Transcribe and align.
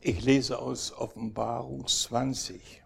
Ich 0.00 0.22
lese 0.22 0.60
aus 0.60 0.92
Offenbarung 0.92 1.88
20. 1.88 2.82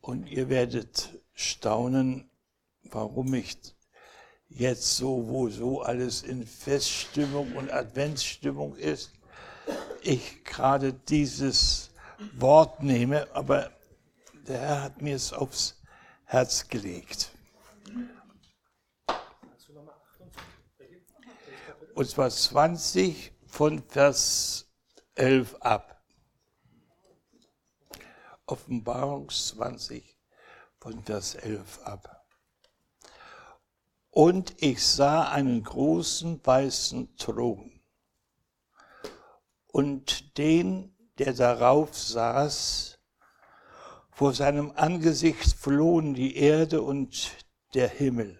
Und 0.00 0.28
ihr 0.28 0.48
werdet 0.48 1.10
staunen, 1.34 2.30
warum 2.84 3.34
ich 3.34 3.58
jetzt 4.48 4.96
so, 4.96 5.26
wo 5.26 5.48
so 5.48 5.82
alles 5.82 6.22
in 6.22 6.46
Feststimmung 6.46 7.56
und 7.56 7.72
Adventsstimmung 7.72 8.76
ist, 8.76 9.10
ich 10.02 10.44
gerade 10.44 10.92
dieses 10.92 11.90
Wort 12.38 12.84
nehme, 12.84 13.26
aber 13.34 13.72
der 14.46 14.60
Herr 14.60 14.82
hat 14.84 15.02
mir 15.02 15.16
es 15.16 15.32
aufs 15.32 15.82
Herz 16.26 16.68
gelegt. 16.68 17.32
Und 21.96 22.08
zwar 22.08 22.30
20 22.30 23.32
von 23.56 23.82
Vers 23.88 24.68
11 25.14 25.54
ab. 25.60 26.04
Offenbarung 28.44 29.30
20 29.30 30.04
von 30.78 31.02
Vers 31.02 31.36
11 31.36 31.80
ab. 31.84 32.26
Und 34.10 34.62
ich 34.62 34.84
sah 34.86 35.30
einen 35.30 35.64
großen 35.64 36.38
weißen 36.44 37.16
Thron 37.16 37.80
und 39.68 40.36
den, 40.36 40.94
der 41.16 41.32
darauf 41.32 41.96
saß, 41.96 42.98
vor 44.10 44.34
seinem 44.34 44.72
Angesicht 44.72 45.54
flohen 45.54 46.12
die 46.12 46.36
Erde 46.36 46.82
und 46.82 47.30
der 47.72 47.88
Himmel. 47.88 48.38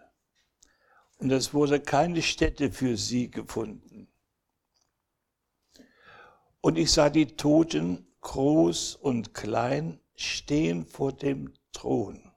Und 1.17 1.31
es 1.31 1.55
wurde 1.55 1.81
keine 1.81 2.21
Stätte 2.21 2.71
für 2.71 2.99
sie 2.99 3.31
gefunden. 3.31 4.06
Und 6.67 6.79
ich 6.79 6.91
sah 6.91 7.11
die 7.11 7.37
Toten, 7.37 8.13
groß 8.23 8.97
und 8.97 9.35
klein, 9.35 10.01
stehen 10.17 10.85
vor 10.85 11.13
dem 11.13 11.55
Thron. 11.71 12.33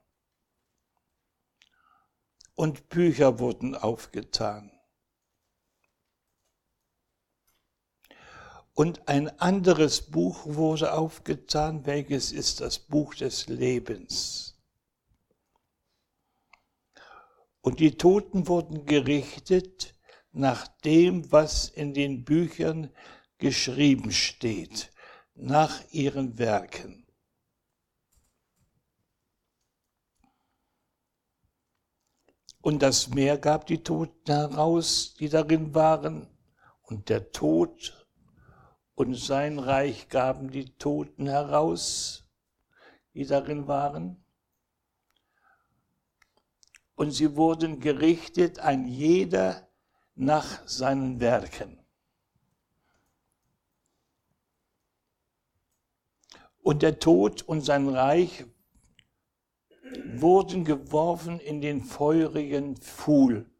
Und 2.54 2.88
Bücher 2.90 3.40
wurden 3.40 3.74
aufgetan. 3.74 4.70
Und 8.72 9.08
ein 9.08 9.40
anderes 9.40 10.00
Buch 10.12 10.46
wurde 10.46 10.92
aufgetan, 10.92 11.84
welches 11.84 12.30
ist 12.30 12.60
das 12.60 12.78
Buch 12.78 13.16
des 13.16 13.48
Lebens. 13.48 14.62
Und 17.62 17.80
die 17.80 17.96
Toten 17.96 18.46
wurden 18.46 18.86
gerichtet 18.86 19.96
nach 20.30 20.68
dem, 20.84 21.32
was 21.32 21.68
in 21.68 21.94
den 21.94 22.24
Büchern 22.24 22.94
geschrieben 23.40 24.12
steht, 24.12 24.92
nach 25.34 25.82
ihren 25.90 26.38
Werken. 26.38 27.06
Und 32.62 32.82
das 32.82 33.08
Meer 33.08 33.38
gab 33.38 33.66
die 33.66 33.82
Toten 33.82 34.30
heraus, 34.30 35.14
die 35.18 35.28
darin 35.28 35.74
waren, 35.74 36.28
und 36.82 37.08
der 37.08 37.32
Tod 37.32 38.06
und 38.94 39.14
sein 39.14 39.58
Reich 39.58 40.08
gaben 40.08 40.50
die 40.50 40.76
Toten 40.76 41.26
heraus, 41.26 42.24
die 43.14 43.24
darin 43.24 43.66
waren 43.66 44.20
und 47.00 47.12
sie 47.12 47.34
wurden 47.34 47.80
gerichtet, 47.80 48.58
ein 48.58 48.86
jeder 48.86 49.66
nach 50.16 50.68
seinen 50.68 51.18
Werken. 51.18 51.79
Und 56.62 56.82
der 56.82 56.98
Tod 56.98 57.42
und 57.42 57.62
sein 57.62 57.88
Reich 57.88 58.44
wurden 60.04 60.64
geworfen 60.64 61.40
in 61.40 61.60
den 61.60 61.82
feurigen 61.82 62.76
Pfuhl. 62.76 63.50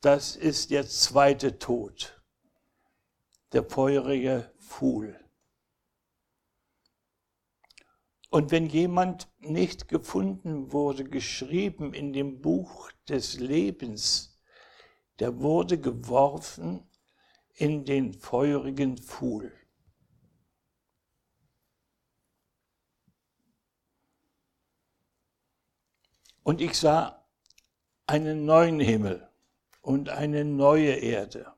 Das 0.00 0.34
ist 0.36 0.70
der 0.70 0.86
zweite 0.86 1.58
Tod, 1.58 2.20
der 3.52 3.64
feurige 3.64 4.50
Pfuhl. 4.58 5.18
Und 8.30 8.50
wenn 8.50 8.66
jemand 8.66 9.28
nicht 9.40 9.88
gefunden 9.88 10.72
wurde, 10.72 11.04
geschrieben 11.04 11.92
in 11.92 12.12
dem 12.12 12.40
Buch 12.40 12.90
des 13.06 13.38
Lebens, 13.38 14.40
der 15.18 15.40
wurde 15.40 15.78
geworfen 15.78 16.88
in 17.54 17.84
den 17.84 18.14
feurigen 18.14 18.96
Pfuhl. 18.96 19.52
Und 26.42 26.60
ich 26.60 26.78
sah 26.78 27.24
einen 28.06 28.44
neuen 28.44 28.80
Himmel 28.80 29.28
und 29.80 30.08
eine 30.08 30.44
neue 30.44 30.94
Erde. 30.94 31.52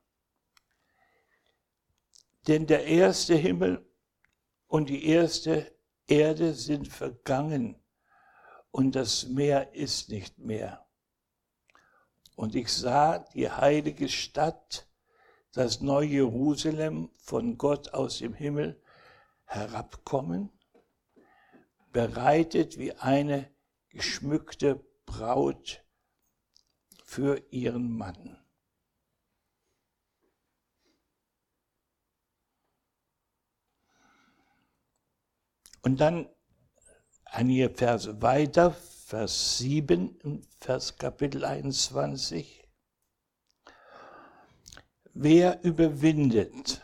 Denn 2.47 2.67
der 2.67 2.85
erste 2.85 3.35
Himmel 3.35 3.87
und 4.67 4.89
die 4.91 5.07
erste 5.07 5.73
Erde 6.07 6.53
sind 6.53 6.89
vergangen 6.89 7.77
und 8.71 8.95
das 8.95 9.29
Meer 9.29 9.75
ist 9.75 10.11
nicht 10.11 10.39
mehr. 10.39 10.85
Und 12.37 12.55
ich 12.55 12.73
sah 12.73 13.21
die 13.21 13.51
heilige 13.51 14.09
Stadt, 14.09 14.87
das 15.53 15.81
neue 15.81 16.09
Jerusalem 16.09 17.11
von 17.17 17.57
Gott 17.57 17.95
aus 17.95 18.19
dem 18.19 18.35
Himmel 18.35 18.83
herabkommen, 19.45 20.51
bereitet 21.93 22.77
wie 22.77 22.93
eine 22.93 23.54
geschmückte 23.95 24.85
Braut 25.07 25.85
für 27.05 27.43
ihren 27.51 27.97
Mann. 27.97 28.37
Und 35.83 36.01
dann 36.01 36.29
einige 37.25 37.71
Verse 37.71 38.21
weiter, 38.21 38.73
Vers 38.73 39.59
7, 39.59 40.43
Vers 40.59 40.97
Kapitel 40.97 41.45
21. 41.45 42.67
Wer 45.13 45.63
überwindet, 45.63 46.83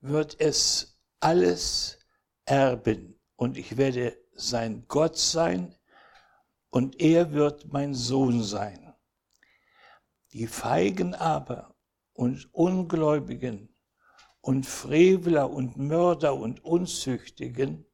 wird 0.00 0.38
es 0.38 1.00
alles 1.20 1.98
erben 2.44 3.18
und 3.36 3.56
ich 3.56 3.76
werde 3.76 4.21
sein 4.34 4.84
Gott 4.88 5.18
sein 5.18 5.74
und 6.70 7.00
er 7.00 7.32
wird 7.32 7.72
mein 7.72 7.94
Sohn 7.94 8.42
sein. 8.42 8.94
Die 10.32 10.46
Feigen 10.46 11.14
aber 11.14 11.74
und 12.14 12.48
Ungläubigen 12.52 13.74
und 14.40 14.66
Frevler 14.66 15.50
und 15.50 15.76
Mörder 15.76 16.34
und 16.34 16.64
Unzüchtigen 16.64 17.86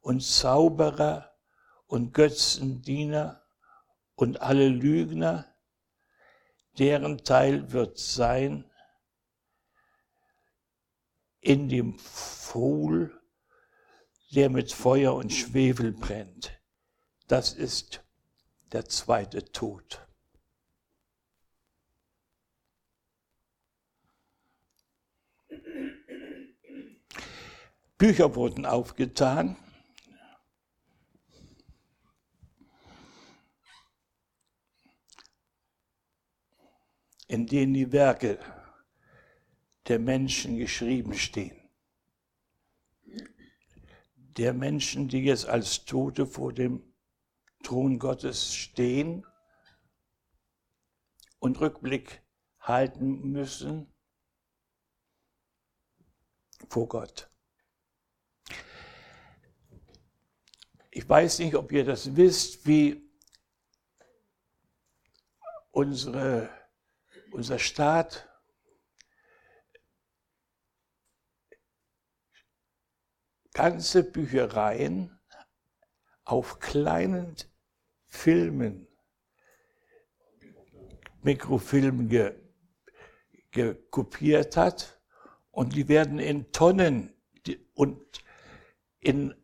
und 0.00 0.22
Zauberer 0.22 1.36
und 1.86 2.14
Götzendiener 2.14 3.42
und 4.14 4.40
alle 4.40 4.68
Lügner, 4.68 5.46
deren 6.78 7.18
Teil 7.24 7.72
wird 7.72 7.98
sein 7.98 8.70
in 11.40 11.68
dem 11.68 11.98
Pfuhl, 11.98 13.19
der 14.30 14.48
mit 14.48 14.72
Feuer 14.72 15.14
und 15.14 15.32
Schwefel 15.32 15.92
brennt. 15.92 16.60
Das 17.26 17.52
ist 17.52 18.04
der 18.72 18.86
zweite 18.86 19.50
Tod. 19.52 20.06
Bücher 27.98 28.34
wurden 28.34 28.64
aufgetan. 28.66 29.56
in 37.28 37.46
denen 37.46 37.74
die 37.74 37.92
Werke 37.92 38.40
der 39.86 40.00
Menschen 40.00 40.58
geschrieben 40.58 41.14
stehen. 41.14 41.59
Der 44.40 44.54
Menschen, 44.54 45.06
die 45.06 45.18
jetzt 45.18 45.44
als 45.44 45.84
Tote 45.84 46.24
vor 46.24 46.54
dem 46.54 46.94
Thron 47.62 47.98
Gottes 47.98 48.54
stehen 48.54 49.26
und 51.40 51.60
Rückblick 51.60 52.22
halten 52.58 53.32
müssen 53.32 53.92
vor 56.70 56.88
Gott. 56.88 57.30
Ich 60.90 61.06
weiß 61.06 61.40
nicht, 61.40 61.54
ob 61.54 61.70
ihr 61.70 61.84
das 61.84 62.16
wisst, 62.16 62.66
wie 62.66 63.12
unsere, 65.70 66.48
unser 67.30 67.58
Staat 67.58 68.29
ganze 73.52 74.04
Büchereien 74.04 75.18
auf 76.24 76.60
kleinen 76.60 77.34
Filmen, 78.06 78.86
Mikrofilmen 81.22 82.08
ge, 82.08 82.34
ge, 83.50 83.74
kopiert 83.90 84.56
hat 84.56 85.00
und 85.50 85.74
die 85.74 85.88
werden 85.88 86.18
in 86.18 86.52
Tonnen 86.52 87.14
und 87.74 88.22
in 89.00 89.34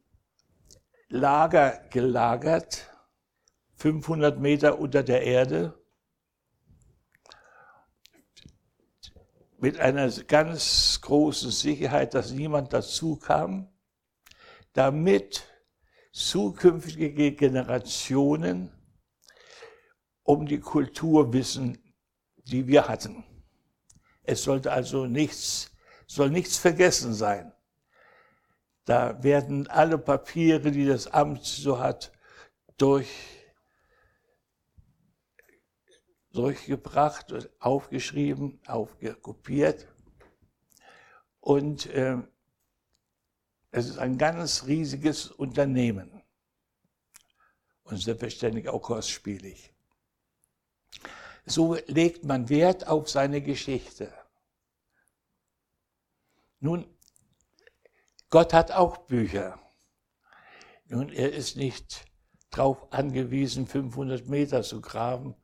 Lager 1.08 1.86
gelagert, 1.90 2.90
500 3.74 4.40
Meter 4.40 4.78
unter 4.78 5.02
der 5.02 5.22
Erde, 5.22 5.78
mit 9.58 9.78
einer 9.78 10.10
ganz 10.10 11.00
großen 11.00 11.50
Sicherheit, 11.50 12.14
dass 12.14 12.30
niemand 12.30 12.72
dazu 12.72 13.16
kam, 13.16 13.68
damit 14.76 15.44
zukünftige 16.12 17.32
Generationen 17.32 18.70
um 20.22 20.44
die 20.44 20.60
Kultur 20.60 21.32
wissen, 21.32 21.94
die 22.36 22.66
wir 22.66 22.86
hatten. 22.86 23.24
Es 24.22 24.42
sollte 24.42 24.72
also 24.72 25.06
nichts, 25.06 25.70
soll 26.06 26.30
nichts 26.30 26.58
vergessen 26.58 27.14
sein. 27.14 27.52
Da 28.84 29.22
werden 29.22 29.66
alle 29.68 29.96
Papiere, 29.96 30.70
die 30.70 30.84
das 30.84 31.06
Amt 31.06 31.44
so 31.44 31.78
hat, 31.78 32.12
durch, 32.76 33.08
durchgebracht, 36.32 37.48
aufgeschrieben, 37.60 38.60
aufgekopiert. 38.66 39.88
Und 41.40 41.86
äh, 41.86 42.18
es 43.76 43.90
ist 43.90 43.98
ein 43.98 44.16
ganz 44.16 44.64
riesiges 44.66 45.30
Unternehmen 45.30 46.22
und 47.82 47.98
selbstverständlich 47.98 48.70
auch 48.70 48.80
kostspielig. 48.80 49.74
So 51.44 51.74
legt 51.86 52.24
man 52.24 52.48
Wert 52.48 52.86
auf 52.86 53.10
seine 53.10 53.42
Geschichte. 53.42 54.14
Nun, 56.58 56.86
Gott 58.30 58.54
hat 58.54 58.72
auch 58.72 58.96
Bücher. 58.96 59.60
Nun, 60.86 61.10
er 61.10 61.34
ist 61.34 61.56
nicht 61.56 62.06
darauf 62.48 62.90
angewiesen, 62.94 63.66
500 63.66 64.26
Meter 64.26 64.62
zu 64.62 64.80
graben 64.80 65.36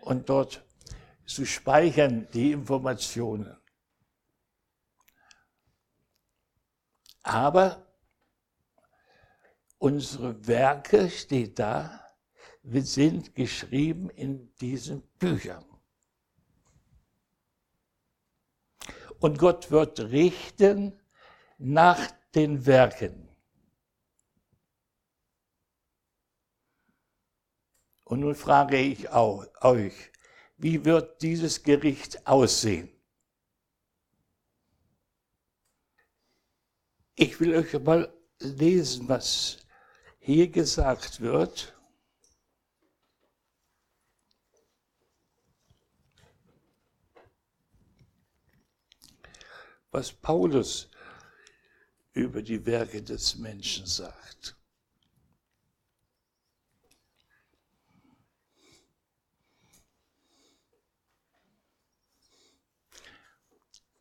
und 0.00 0.28
dort 0.28 0.66
zu 1.26 1.46
speichern, 1.46 2.26
die 2.34 2.50
Informationen. 2.50 3.56
Aber 7.28 7.86
unsere 9.76 10.46
Werke, 10.46 11.10
steht 11.10 11.58
da, 11.58 12.02
sind 12.62 13.34
geschrieben 13.34 14.08
in 14.08 14.54
diesen 14.62 15.02
Büchern. 15.18 15.66
Und 19.20 19.38
Gott 19.38 19.70
wird 19.70 20.00
richten 20.00 20.98
nach 21.58 22.10
den 22.34 22.64
Werken. 22.64 23.28
Und 28.04 28.20
nun 28.20 28.34
frage 28.36 28.78
ich 28.78 29.10
euch, 29.10 30.12
wie 30.56 30.86
wird 30.86 31.20
dieses 31.20 31.62
Gericht 31.62 32.26
aussehen? 32.26 32.97
Ich 37.20 37.40
will 37.40 37.52
euch 37.56 37.72
mal 37.82 38.16
lesen, 38.38 39.08
was 39.08 39.58
hier 40.20 40.46
gesagt 40.46 41.20
wird. 41.20 41.76
Was 49.90 50.12
Paulus 50.12 50.88
über 52.12 52.40
die 52.40 52.64
Werke 52.64 53.02
des 53.02 53.34
Menschen 53.34 53.84
sagt. 53.86 54.56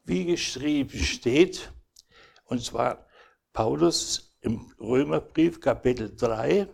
Wie 0.03 0.23
geschrieben 0.23 0.99
steht, 0.99 1.73
und 2.45 2.63
zwar 2.63 3.06
Paulus 3.57 4.37
im 4.41 4.71
Römerbrief 4.79 5.59
Kapitel 5.59 6.15
3, 6.15 6.69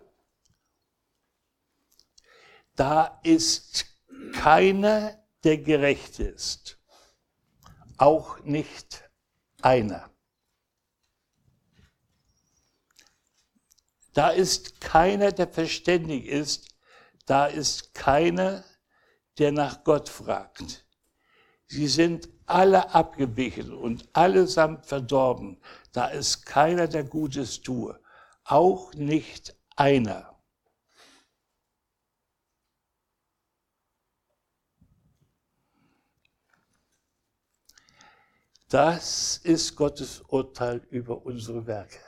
da 2.76 3.22
ist 3.24 3.86
keiner, 4.34 5.18
der 5.46 5.60
gerecht 5.60 6.20
ist, 6.20 6.78
auch 7.98 8.44
nicht 8.44 9.10
einer. 9.62 10.12
Da 14.12 14.32
ist 14.32 14.82
keiner, 14.82 15.32
der 15.32 15.48
verständig 15.48 16.26
ist, 16.26 16.76
da 17.26 17.46
ist 17.46 17.94
keiner, 17.94 18.66
der 19.38 19.54
nach 19.54 19.86
Gott 19.86 20.10
fragt. 20.10 20.86
Sie 21.68 21.88
sind 21.88 22.28
alle 22.46 22.94
abgewichen 22.94 23.74
und 23.74 24.08
allesamt 24.14 24.86
verdorben. 24.86 25.62
Da 25.94 26.07
ist 26.07 26.45
keiner, 26.45 26.88
der 26.88 27.04
Gutes 27.04 27.62
tue. 27.62 28.00
Auch 28.44 28.94
nicht 28.95 29.56
einer. 29.75 30.34
Das 38.69 39.38
ist 39.38 39.75
Gottes 39.75 40.22
Urteil 40.22 40.78
über 40.90 41.24
unsere 41.28 41.68
Werke. 41.68 42.00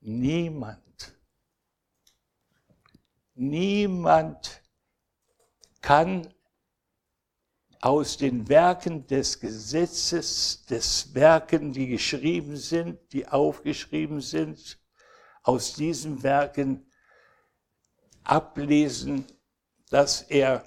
Niemand. 0.00 1.16
Niemand 3.34 4.60
kann 5.80 6.34
aus 7.82 8.16
den 8.16 8.48
Werken 8.48 9.06
des 9.08 9.40
Gesetzes, 9.40 10.64
des 10.66 11.12
Werken, 11.14 11.72
die 11.72 11.88
geschrieben 11.88 12.56
sind, 12.56 13.12
die 13.12 13.26
aufgeschrieben 13.26 14.20
sind, 14.20 14.78
aus 15.42 15.74
diesen 15.74 16.22
Werken 16.22 16.86
ablesen, 18.22 19.26
dass 19.90 20.22
er 20.22 20.64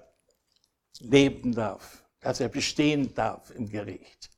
leben 1.00 1.56
darf, 1.56 2.04
dass 2.20 2.42
er 2.42 2.50
bestehen 2.50 3.14
darf 3.14 3.50
im 3.52 3.70
Gericht, 3.70 4.30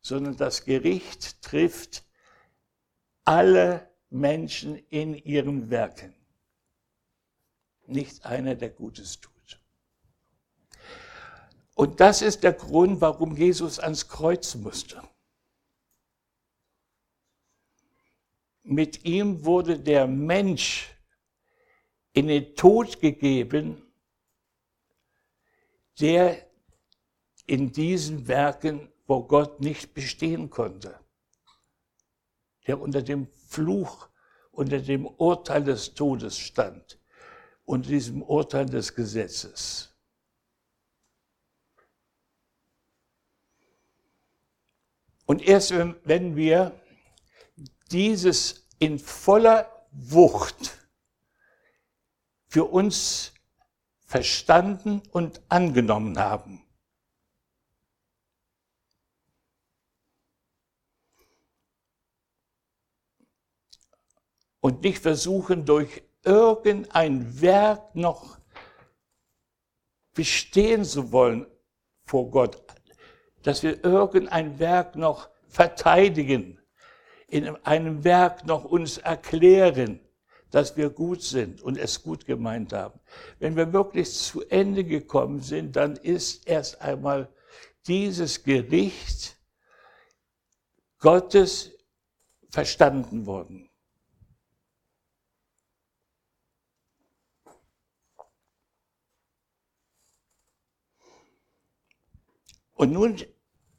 sondern 0.00 0.38
das 0.38 0.64
Gericht 0.64 1.42
trifft 1.42 2.02
alle 3.24 3.90
Menschen 4.08 4.76
in 4.88 5.14
ihren 5.14 5.68
Werken. 5.68 6.14
Nicht 7.86 8.24
einer, 8.24 8.54
der 8.54 8.70
Gutes 8.70 9.20
tut. 9.20 9.35
Und 11.76 12.00
das 12.00 12.22
ist 12.22 12.42
der 12.42 12.54
Grund, 12.54 13.02
warum 13.02 13.36
Jesus 13.36 13.78
ans 13.78 14.08
Kreuz 14.08 14.54
musste. 14.54 15.02
Mit 18.62 19.04
ihm 19.04 19.44
wurde 19.44 19.78
der 19.78 20.06
Mensch 20.06 20.88
in 22.14 22.28
den 22.28 22.56
Tod 22.56 22.98
gegeben, 22.98 23.82
der 26.00 26.50
in 27.46 27.72
diesen 27.72 28.26
Werken, 28.26 28.90
wo 29.06 29.22
Gott 29.24 29.60
nicht 29.60 29.92
bestehen 29.92 30.48
konnte, 30.48 30.98
der 32.66 32.80
unter 32.80 33.02
dem 33.02 33.26
Fluch, 33.48 34.08
unter 34.50 34.80
dem 34.80 35.06
Urteil 35.06 35.62
des 35.62 35.92
Todes 35.92 36.38
stand, 36.38 36.98
unter 37.66 37.90
diesem 37.90 38.22
Urteil 38.22 38.64
des 38.64 38.94
Gesetzes. 38.94 39.95
Und 45.26 45.42
erst 45.42 45.72
wenn 45.72 46.36
wir 46.36 46.80
dieses 47.90 48.66
in 48.78 48.98
voller 48.98 49.86
Wucht 49.90 50.88
für 52.48 52.64
uns 52.64 53.32
verstanden 54.06 55.02
und 55.10 55.42
angenommen 55.48 56.18
haben, 56.18 56.66
und 64.66 64.82
nicht 64.82 64.98
versuchen, 64.98 65.64
durch 65.64 66.02
irgendein 66.24 67.40
Werk 67.40 67.94
noch 67.94 68.36
bestehen 70.12 70.84
zu 70.84 71.12
wollen 71.12 71.46
vor 72.04 72.28
Gott, 72.32 72.74
dass 73.46 73.62
wir 73.62 73.84
irgendein 73.84 74.58
Werk 74.58 74.96
noch 74.96 75.28
verteidigen, 75.46 76.58
in 77.28 77.46
einem 77.64 78.02
Werk 78.02 78.44
noch 78.44 78.64
uns 78.64 78.98
erklären, 78.98 80.00
dass 80.50 80.76
wir 80.76 80.90
gut 80.90 81.22
sind 81.22 81.62
und 81.62 81.78
es 81.78 82.02
gut 82.02 82.26
gemeint 82.26 82.72
haben. 82.72 82.98
Wenn 83.38 83.54
wir 83.54 83.72
wirklich 83.72 84.12
zu 84.12 84.42
Ende 84.48 84.82
gekommen 84.82 85.42
sind, 85.42 85.76
dann 85.76 85.94
ist 85.94 86.48
erst 86.48 86.80
einmal 86.80 87.32
dieses 87.86 88.42
Gericht 88.42 89.38
Gottes 90.98 91.70
verstanden 92.50 93.26
worden. 93.26 93.70
Und 102.72 102.92
nun 102.92 103.16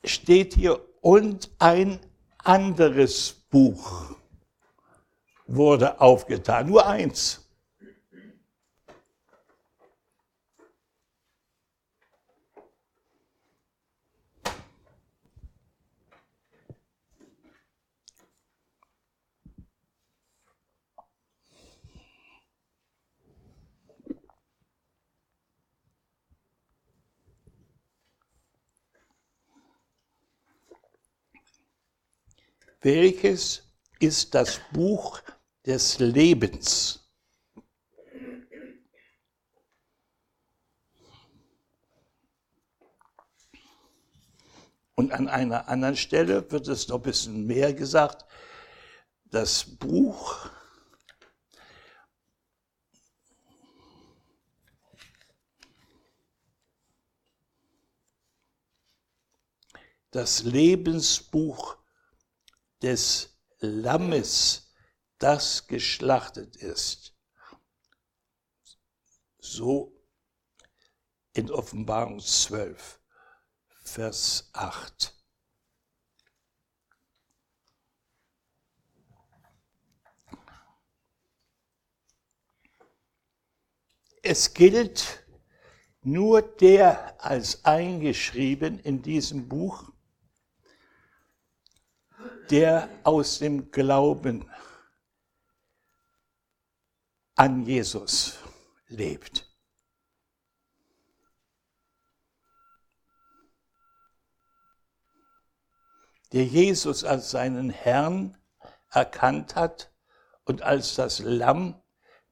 steht 0.08 0.54
hier, 0.54 0.80
und 1.02 1.52
ein 1.60 2.00
anderes 2.40 3.34
Buch 3.50 4.12
wurde 5.46 6.02
aufgetan, 6.02 6.68
nur 6.68 6.86
eins. 6.86 7.47
Welches 32.88 33.64
ist 34.00 34.34
das 34.34 34.62
Buch 34.72 35.22
des 35.66 36.00
Lebens? 36.00 37.06
Und 44.96 45.12
an 45.12 45.28
einer 45.28 45.68
anderen 45.68 45.98
Stelle 45.98 46.50
wird 46.50 46.70
es 46.70 46.88
noch 46.88 47.00
ein 47.00 47.02
bisschen 47.02 47.46
mehr 47.46 47.74
gesagt. 47.74 48.24
Das 49.26 49.66
Buch 49.66 50.50
das 60.12 60.44
Lebensbuch 60.44 61.77
des 62.82 63.38
Lammes, 63.60 64.74
das 65.18 65.68
geschlachtet 65.68 66.56
ist. 66.58 67.16
So 69.40 69.94
in 71.34 71.52
Offenbarung 71.52 72.20
12, 72.20 73.00
Vers 73.84 74.50
8. 74.54 75.14
Es 84.22 84.54
gilt 84.54 85.26
nur 86.02 86.42
der 86.42 87.24
als 87.24 87.64
eingeschrieben 87.64 88.80
in 88.80 89.02
diesem 89.02 89.48
Buch, 89.48 89.90
der 92.52 92.90
aus 93.04 93.40
dem 93.40 93.72
Glauben 93.72 94.50
an 97.36 97.66
Jesus 97.66 98.40
lebt. 98.88 99.48
Der 106.34 106.46
Jesus 106.46 107.04
als 107.04 107.32
seinen 107.32 107.70
Herrn 107.70 108.38
erkannt 108.90 109.56
hat 109.56 109.94
und 110.44 110.62
als 110.62 110.96
das 110.96 111.20
Lamm, 111.20 111.82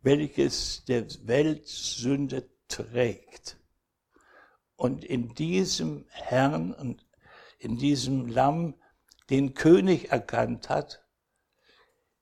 welches 0.01 0.83
der 0.85 1.05
Welt 1.27 1.67
Sünde 1.67 2.49
trägt. 2.67 3.57
Und 4.75 5.05
in 5.05 5.33
diesem 5.35 6.05
Herrn 6.09 6.73
und 6.73 7.05
in 7.59 7.77
diesem 7.77 8.27
Lamm 8.27 8.75
den 9.29 9.53
König 9.53 10.11
erkannt 10.11 10.69
hat, 10.69 11.03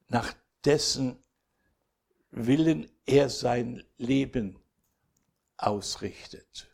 nach 0.08 0.34
dessen 0.64 1.24
Willen 2.32 2.90
er 3.06 3.30
sein 3.30 3.84
Leben 3.98 4.60
ausrichtet. 5.58 6.70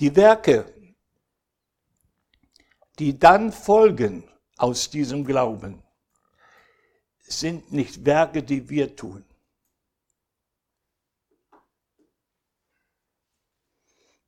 Die 0.00 0.14
Werke, 0.16 0.94
die 2.98 3.18
dann 3.18 3.52
folgen 3.52 4.28
aus 4.56 4.90
diesem 4.90 5.24
Glauben, 5.24 5.82
sind 7.20 7.72
nicht 7.72 8.04
Werke, 8.04 8.42
die 8.42 8.68
wir 8.68 8.96
tun. 8.96 9.24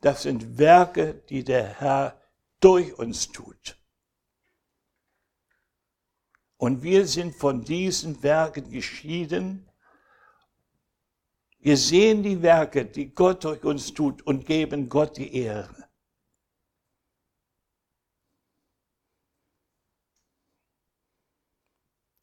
Das 0.05 0.25
sind 0.25 0.59
Werke, 0.59 1.15
die 1.31 1.45
der 1.45 1.81
Herr 1.81 2.21
durch 2.61 2.93
uns 2.99 3.33
tut. 3.33 3.83
Und 6.59 6.83
wir 6.83 7.07
sind 7.07 7.35
von 7.35 7.65
diesen 7.65 8.23
Werken 8.23 8.69
geschieden. 8.69 9.67
Wir 11.59 11.79
sehen 11.79 12.23
die 12.23 12.43
Werke, 12.43 12.85
die 12.85 13.15
Gott 13.15 13.45
durch 13.45 13.65
uns 13.65 13.95
tut 13.95 14.21
und 14.27 14.45
geben 14.45 14.91
Gott 14.91 15.17
die 15.17 15.35
Ehre. 15.35 15.89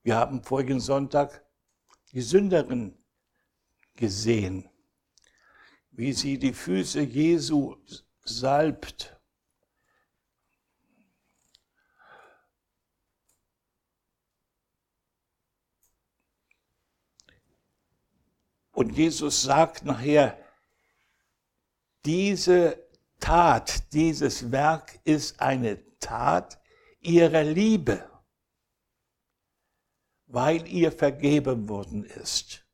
Wir 0.03 0.17
haben 0.17 0.43
vorigen 0.43 0.79
Sonntag 0.79 1.43
die 2.11 2.21
Sünderin 2.21 3.03
gesehen 3.95 4.70
wie 6.01 6.13
sie 6.13 6.39
die 6.39 6.51
Füße 6.51 7.01
Jesu 7.01 7.75
salbt. 8.23 9.15
Und 18.71 18.97
Jesus 18.97 19.43
sagt 19.43 19.85
nachher, 19.85 20.43
diese 22.03 22.83
Tat, 23.19 23.93
dieses 23.93 24.51
Werk 24.51 24.99
ist 25.03 25.39
eine 25.39 25.99
Tat 25.99 26.59
ihrer 26.99 27.43
Liebe, 27.43 28.09
weil 30.25 30.67
ihr 30.67 30.91
vergeben 30.91 31.69
worden 31.69 32.05
ist 32.05 32.65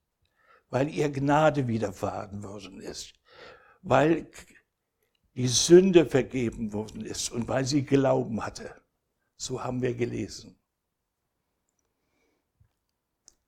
weil 0.70 0.90
ihr 0.90 1.10
Gnade 1.10 1.68
widerfahren 1.68 2.44
worden 2.44 2.80
ist, 2.80 3.14
weil 3.90 4.30
die 5.36 5.48
Sünde 5.48 6.06
vergeben 6.06 6.74
worden 6.74 7.06
ist 7.06 7.32
und 7.32 7.48
weil 7.48 7.66
sie 7.66 7.84
Glauben 7.84 8.44
hatte. 8.44 8.82
So 9.38 9.64
haben 9.64 9.82
wir 9.82 9.94
gelesen. 9.94 10.58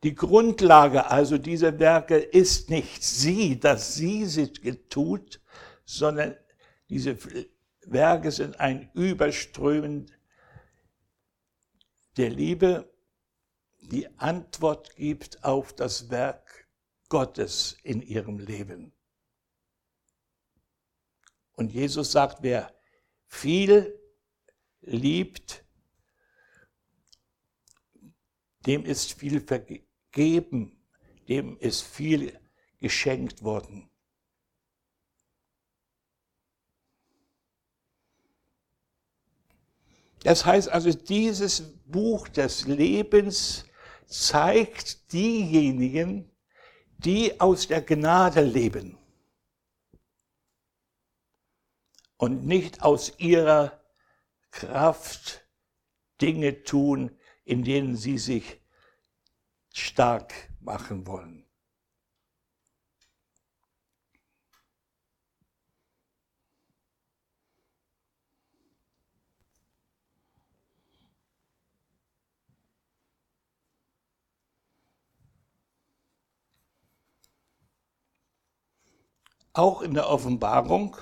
Die 0.04 0.16
Grundlage 0.16 1.08
also 1.08 1.38
dieser 1.38 1.78
Werke 1.80 2.18
ist 2.18 2.70
nicht 2.70 3.04
sie, 3.04 3.60
dass 3.60 3.96
sie 3.96 4.26
sie 4.26 4.48
tut, 4.88 5.42
sondern 5.84 6.36
diese 6.90 7.18
Werke 7.86 8.32
sind 8.32 8.60
ein 8.60 8.90
Überströmen 8.94 10.10
der 12.16 12.30
Liebe, 12.30 12.94
die 13.82 14.08
Antwort 14.20 14.96
gibt 14.96 15.44
auf 15.44 15.74
das 15.74 16.10
Werk 16.10 16.68
Gottes 17.10 17.78
in 17.84 18.02
ihrem 18.02 18.40
Leben. 18.40 18.94
Und 21.60 21.74
Jesus 21.74 22.14
sagt, 22.14 22.42
wer 22.42 22.74
viel 23.28 23.94
liebt, 24.80 25.66
dem 28.66 28.86
ist 28.86 29.12
viel 29.12 29.42
vergeben, 29.42 30.82
dem 31.28 31.58
ist 31.58 31.82
viel 31.82 32.40
geschenkt 32.80 33.44
worden. 33.44 33.92
Das 40.24 40.46
heißt 40.46 40.70
also, 40.70 40.94
dieses 40.94 41.78
Buch 41.84 42.30
des 42.30 42.68
Lebens 42.68 43.66
zeigt 44.06 45.12
diejenigen, 45.12 46.32
die 47.00 47.42
aus 47.42 47.68
der 47.68 47.82
Gnade 47.82 48.44
leben. 48.44 48.99
Und 52.20 52.46
nicht 52.46 52.84
aus 52.84 53.18
ihrer 53.18 53.82
Kraft 54.52 55.48
Dinge 56.22 56.64
tun, 56.64 57.18
in 57.46 57.64
denen 57.64 57.96
sie 57.96 58.18
sich 58.18 58.60
stark 59.74 60.34
machen 60.60 61.08
wollen. 61.08 61.46
Auch 79.54 79.82
in 79.82 79.94
der 79.94 80.10
Offenbarung 80.10 80.98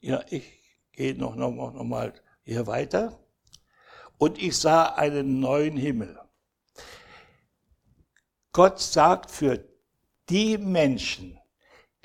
Ja, 0.00 0.24
ich 0.30 0.44
gehe 0.92 1.14
noch, 1.14 1.36
noch, 1.36 1.50
noch 1.50 1.84
mal 1.84 2.14
hier 2.42 2.66
weiter. 2.66 3.18
Und 4.16 4.40
ich 4.40 4.56
sah 4.56 4.86
einen 4.94 5.40
neuen 5.40 5.76
Himmel. 5.76 6.18
Gott 8.52 8.80
sagt 8.80 9.30
für 9.30 9.64
die 10.28 10.58
Menschen, 10.58 11.38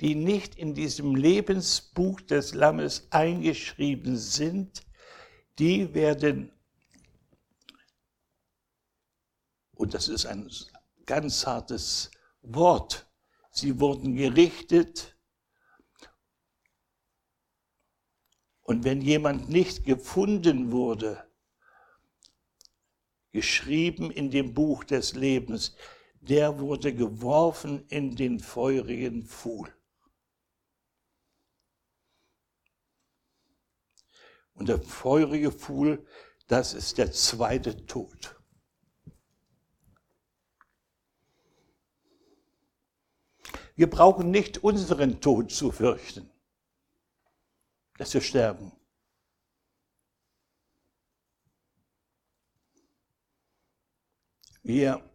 die 0.00 0.14
nicht 0.14 0.56
in 0.56 0.74
diesem 0.74 1.14
Lebensbuch 1.14 2.20
des 2.20 2.54
Lammes 2.54 3.08
eingeschrieben 3.10 4.16
sind, 4.16 4.82
die 5.58 5.94
werden, 5.94 6.52
und 9.72 9.94
das 9.94 10.08
ist 10.08 10.26
ein 10.26 10.50
ganz 11.06 11.46
hartes 11.46 12.10
Wort, 12.42 13.06
sie 13.50 13.80
wurden 13.80 14.16
gerichtet 14.16 15.15
Und 18.66 18.82
wenn 18.82 19.00
jemand 19.00 19.48
nicht 19.48 19.84
gefunden 19.84 20.72
wurde, 20.72 21.24
geschrieben 23.30 24.10
in 24.10 24.32
dem 24.32 24.54
Buch 24.54 24.82
des 24.82 25.14
Lebens, 25.14 25.76
der 26.20 26.58
wurde 26.58 26.92
geworfen 26.92 27.86
in 27.90 28.16
den 28.16 28.40
feurigen 28.40 29.24
Pfuhl. 29.24 29.72
Und 34.54 34.68
der 34.68 34.82
feurige 34.82 35.52
Pfuhl, 35.52 36.04
das 36.48 36.74
ist 36.74 36.98
der 36.98 37.12
zweite 37.12 37.86
Tod. 37.86 38.34
Wir 43.76 43.88
brauchen 43.88 44.32
nicht 44.32 44.64
unseren 44.64 45.20
Tod 45.20 45.52
zu 45.52 45.70
fürchten 45.70 46.28
dass 47.98 48.12
wir 48.14 48.20
sterben. 48.20 48.72
Wir 54.62 55.08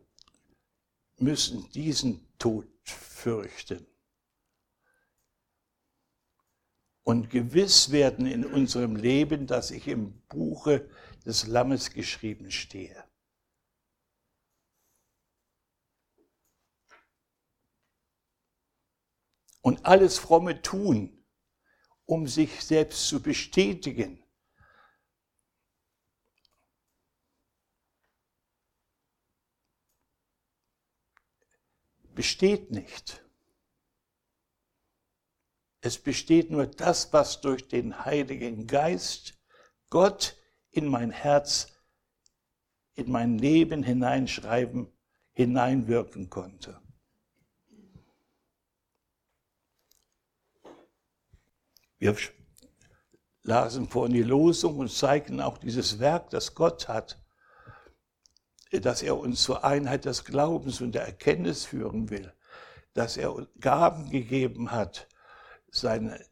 müssen 1.17 1.69
diesen 1.71 2.37
Tod 2.37 2.67
fürchten 2.85 3.85
und 7.03 7.29
gewiss 7.29 7.91
werden 7.91 8.25
in 8.25 8.45
unserem 8.45 8.95
Leben, 8.95 9.47
dass 9.47 9.71
ich 9.71 9.87
im 9.87 10.21
Buche 10.27 10.89
des 11.25 11.47
Lammes 11.47 11.91
geschrieben 11.91 12.49
stehe. 12.49 13.03
Und 19.61 19.85
alles 19.85 20.17
fromme 20.17 20.61
Tun 20.61 21.20
um 22.05 22.27
sich 22.27 22.63
selbst 22.63 23.07
zu 23.07 23.21
bestätigen. 23.21 24.23
Besteht 32.13 32.71
nicht. 32.71 33.23
Es 35.79 35.97
besteht 35.97 36.51
nur 36.51 36.67
das, 36.67 37.11
was 37.13 37.41
durch 37.41 37.67
den 37.67 38.05
Heiligen 38.05 38.67
Geist 38.67 39.39
Gott 39.89 40.37
in 40.69 40.87
mein 40.87 41.11
Herz, 41.11 41.81
in 42.93 43.11
mein 43.11 43.37
Leben 43.37 43.83
hineinschreiben, 43.83 44.91
hineinwirken 45.31 46.29
konnte. 46.29 46.80
Wir 52.01 52.17
lasen 53.43 53.87
vorhin 53.87 54.15
die 54.15 54.23
Losung 54.23 54.79
und 54.79 54.91
zeigten 54.91 55.39
auch 55.39 55.59
dieses 55.59 55.99
Werk, 55.99 56.31
das 56.31 56.55
Gott 56.55 56.87
hat, 56.87 57.21
dass 58.71 59.03
er 59.03 59.19
uns 59.19 59.43
zur 59.43 59.63
Einheit 59.63 60.05
des 60.05 60.25
Glaubens 60.25 60.81
und 60.81 60.95
der 60.95 61.05
Erkenntnis 61.05 61.63
führen 61.63 62.09
will, 62.09 62.33
dass 62.95 63.17
er 63.17 63.47
Gaben 63.59 64.09
gegeben 64.09 64.71
hat, 64.71 65.07
seine, 65.69 66.25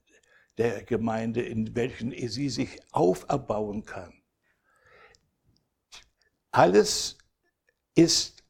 der 0.57 0.83
Gemeinde, 0.85 1.43
in 1.43 1.75
welchen 1.75 2.13
sie 2.29 2.49
sich 2.49 2.81
auferbauen 2.91 3.85
kann. 3.85 4.23
Alles 6.49 7.19
ist 7.93 8.43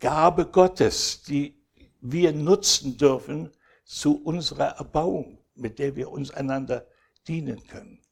Gabe 0.00 0.44
Gottes, 0.44 1.22
die 1.22 1.64
wir 2.02 2.34
nutzen 2.34 2.98
dürfen 2.98 3.50
zu 3.86 4.22
unserer 4.22 4.76
Erbauung 4.76 5.38
mit 5.56 5.78
der 5.78 5.96
wir 5.96 6.10
uns 6.10 6.30
einander 6.30 6.86
dienen 7.26 7.66
können. 7.66 8.02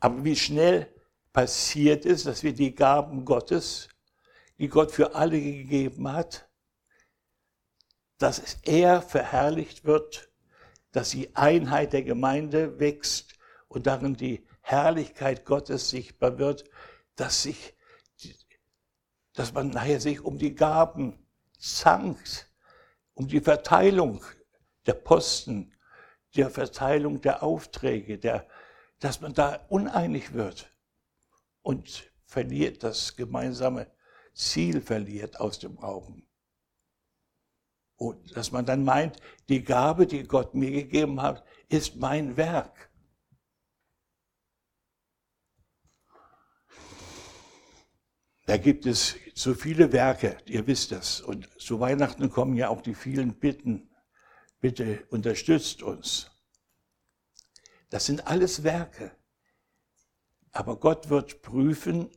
Aber 0.00 0.24
wie 0.24 0.36
schnell 0.36 0.94
passiert 1.32 2.06
es, 2.06 2.24
dass 2.24 2.42
wir 2.42 2.52
die 2.52 2.74
Gaben 2.74 3.24
Gottes, 3.24 3.88
die 4.58 4.68
Gott 4.68 4.92
für 4.92 5.14
alle 5.14 5.40
gegeben 5.40 6.10
hat, 6.12 6.48
dass 8.18 8.58
er 8.62 9.02
verherrlicht 9.02 9.84
wird, 9.84 10.32
dass 10.92 11.10
die 11.10 11.34
Einheit 11.36 11.92
der 11.92 12.02
Gemeinde 12.02 12.78
wächst 12.78 13.34
und 13.68 13.86
darin 13.86 14.16
die 14.16 14.46
Herrlichkeit 14.60 15.44
Gottes 15.44 15.90
sichtbar 15.90 16.38
wird, 16.38 16.64
dass 17.16 17.42
sich, 17.42 17.76
dass 19.32 19.52
man 19.52 19.70
nachher 19.70 20.00
sich 20.00 20.20
um 20.20 20.38
die 20.38 20.54
Gaben 20.54 21.27
zankt 21.58 22.48
um 23.14 23.28
die 23.28 23.40
Verteilung 23.40 24.24
der 24.86 24.94
Posten, 24.94 25.74
der 26.36 26.50
Verteilung 26.50 27.20
der 27.20 27.42
Aufträge, 27.42 28.18
der, 28.18 28.46
dass 29.00 29.20
man 29.20 29.34
da 29.34 29.66
uneinig 29.68 30.32
wird 30.32 30.70
und 31.62 32.10
verliert 32.24 32.82
das 32.82 33.16
gemeinsame 33.16 33.90
Ziel 34.34 34.80
verliert 34.80 35.40
aus 35.40 35.58
dem 35.58 35.78
Augen. 35.80 36.26
Und 37.96 38.36
dass 38.36 38.52
man 38.52 38.64
dann 38.64 38.84
meint, 38.84 39.18
die 39.48 39.64
Gabe, 39.64 40.06
die 40.06 40.22
Gott 40.22 40.54
mir 40.54 40.70
gegeben 40.70 41.20
hat, 41.20 41.44
ist 41.68 41.96
mein 41.96 42.36
Werk. 42.36 42.87
Da 48.48 48.56
gibt 48.56 48.86
es 48.86 49.16
so 49.34 49.52
viele 49.52 49.92
Werke, 49.92 50.38
ihr 50.46 50.66
wisst 50.66 50.90
das. 50.92 51.20
Und 51.20 51.50
zu 51.60 51.80
Weihnachten 51.80 52.30
kommen 52.30 52.56
ja 52.56 52.70
auch 52.70 52.80
die 52.80 52.94
vielen 52.94 53.38
Bitten. 53.38 53.90
Bitte 54.58 55.04
unterstützt 55.10 55.82
uns. 55.82 56.30
Das 57.90 58.06
sind 58.06 58.26
alles 58.26 58.62
Werke. 58.62 59.14
Aber 60.50 60.80
Gott 60.80 61.10
wird 61.10 61.42
prüfen, 61.42 62.08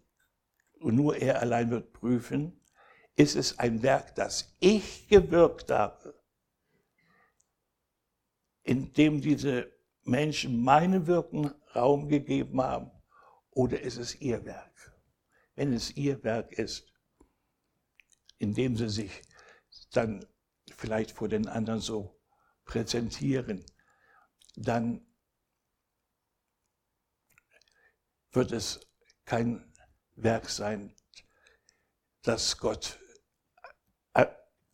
und 0.79 0.95
nur 0.95 1.17
er 1.17 1.41
allein 1.41 1.69
wird 1.69 1.91
prüfen, 1.91 2.61
ist 3.17 3.35
es 3.35 3.59
ein 3.59 3.83
Werk, 3.83 4.15
das 4.15 4.55
ich 4.61 5.09
gewirkt 5.09 5.69
habe, 5.69 6.17
in 8.63 8.93
dem 8.93 9.19
diese 9.19 9.69
Menschen 10.05 10.63
meinem 10.63 11.07
Wirken 11.07 11.53
Raum 11.75 12.07
gegeben 12.07 12.61
haben, 12.61 12.89
oder 13.49 13.81
ist 13.81 13.97
es 13.97 14.21
ihr 14.21 14.45
Werk? 14.45 14.71
Wenn 15.61 15.73
es 15.73 15.95
ihr 15.95 16.23
Werk 16.23 16.53
ist, 16.53 16.91
indem 18.39 18.75
sie 18.75 18.89
sich 18.89 19.21
dann 19.91 20.25
vielleicht 20.75 21.11
vor 21.11 21.29
den 21.29 21.47
anderen 21.47 21.79
so 21.79 22.19
präsentieren, 22.65 23.63
dann 24.55 25.05
wird 28.31 28.51
es 28.53 28.79
kein 29.25 29.71
Werk 30.15 30.49
sein, 30.49 30.95
das 32.23 32.57
Gott 32.57 32.99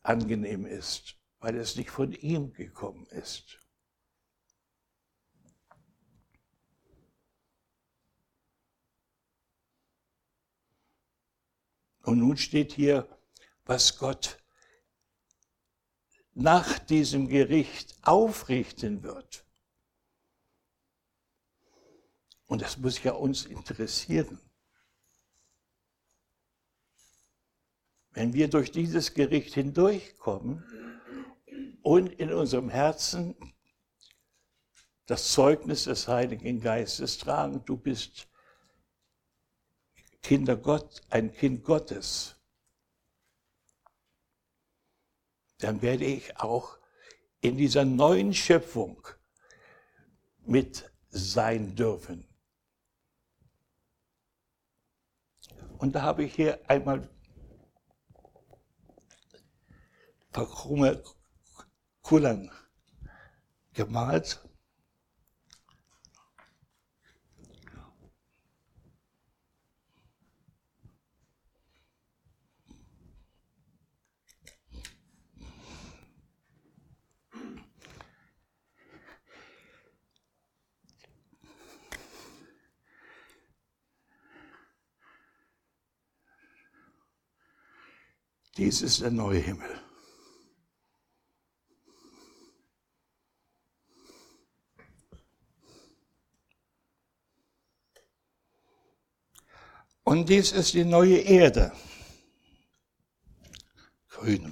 angenehm 0.04 0.66
ist. 0.66 1.16
weil 1.40 1.56
es 1.58 1.76
nicht 1.76 1.92
von 1.92 2.14
ihm 2.14 2.54
gekommen 2.54 3.06
ist. 3.08 3.60
Und 12.08 12.20
nun 12.20 12.38
steht 12.38 12.72
hier, 12.72 13.06
was 13.66 13.98
Gott 13.98 14.42
nach 16.34 16.80
diesem 16.80 17.28
Gericht 17.28 17.98
aufrichten 18.02 19.04
wird. 19.04 19.46
Und 22.46 22.62
das 22.62 22.78
muss 22.78 23.04
ja 23.04 23.12
uns 23.12 23.46
interessieren. 23.46 24.40
Wenn 28.12 28.32
wir 28.32 28.48
durch 28.48 28.72
dieses 28.72 29.14
Gericht 29.14 29.56
hindurchkommen 29.56 30.64
und 31.82 32.08
in 32.08 32.32
unserem 32.32 32.70
Herzen 32.70 33.36
das 35.08 35.34
Zeugnis 35.34 35.84
des 35.84 36.08
Heiligen 36.08 36.62
Geistes 36.62 37.18
tragen, 37.18 37.66
du 37.66 37.76
bist 37.76 38.30
Kinder 40.22 40.58
Gott, 40.58 41.02
ein 41.10 41.34
Kind 41.34 41.64
Gottes, 41.64 42.36
dann 45.60 45.82
werde 45.82 46.06
ich 46.06 46.38
auch 46.40 46.78
in 47.42 47.58
dieser 47.58 47.86
neuen 47.86 48.34
Schöpfung 48.34 49.08
mit 50.46 50.92
sein 51.10 51.76
dürfen. 51.76 52.28
Und 55.78 55.94
da 55.94 56.02
habe 56.02 56.24
ich 56.24 56.36
hier 56.36 56.60
einmal 56.70 57.10
verkrumme 60.32 61.04
Kullern 62.02 62.52
gemalt. 63.74 64.47
Dies 88.58 88.82
ist 88.82 89.02
der 89.02 89.12
neue 89.12 89.40
Himmel. 89.40 89.70
Und 100.04 100.30
dies 100.30 100.54
ist 100.54 100.74
die 100.74 100.86
neue 100.86 101.18
Erde. 101.18 101.72
Grün 104.10 104.52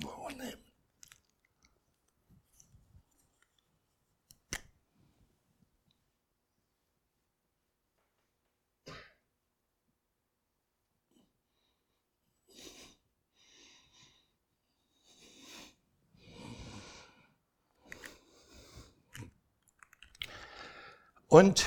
Und 21.27 21.65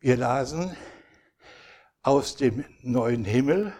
wir 0.00 0.16
lasen 0.16 0.76
aus 2.02 2.34
dem 2.34 2.64
neuen 2.82 3.24
Himmel. 3.24 3.72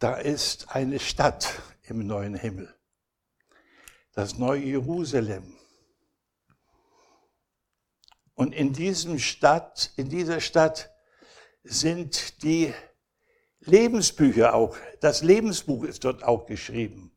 Da 0.00 0.16
ist 0.16 0.74
eine 0.74 0.98
Stadt 0.98 1.62
im 1.82 2.06
neuen 2.06 2.34
Himmel, 2.34 2.74
das 4.12 4.36
neue 4.36 4.64
Jerusalem. 4.64 5.56
Und 8.34 8.52
in 8.52 8.72
diesem 8.72 9.20
Stadt, 9.20 9.92
in 9.96 10.08
dieser 10.08 10.40
Stadt 10.40 10.90
sind 11.62 12.42
die 12.42 12.74
Lebensbücher 13.60 14.52
auch, 14.52 14.76
das 15.00 15.22
Lebensbuch 15.22 15.84
ist 15.84 16.04
dort 16.04 16.24
auch 16.24 16.46
geschrieben. 16.46 17.13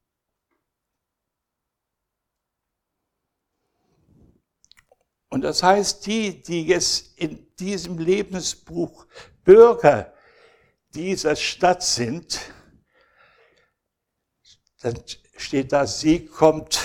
Und 5.29 5.41
das 5.41 5.61
heißt, 5.61 6.05
die, 6.05 6.41
die 6.41 6.65
jetzt 6.65 7.17
in 7.17 7.53
diesem 7.57 7.97
Lebensbuch 7.97 9.05
Bürger 9.43 10.13
dieser 10.93 11.35
Stadt 11.35 11.83
sind, 11.83 12.39
dann 14.81 15.01
steht 15.35 15.71
da, 15.71 15.85
sie 15.85 16.25
kommt 16.25 16.79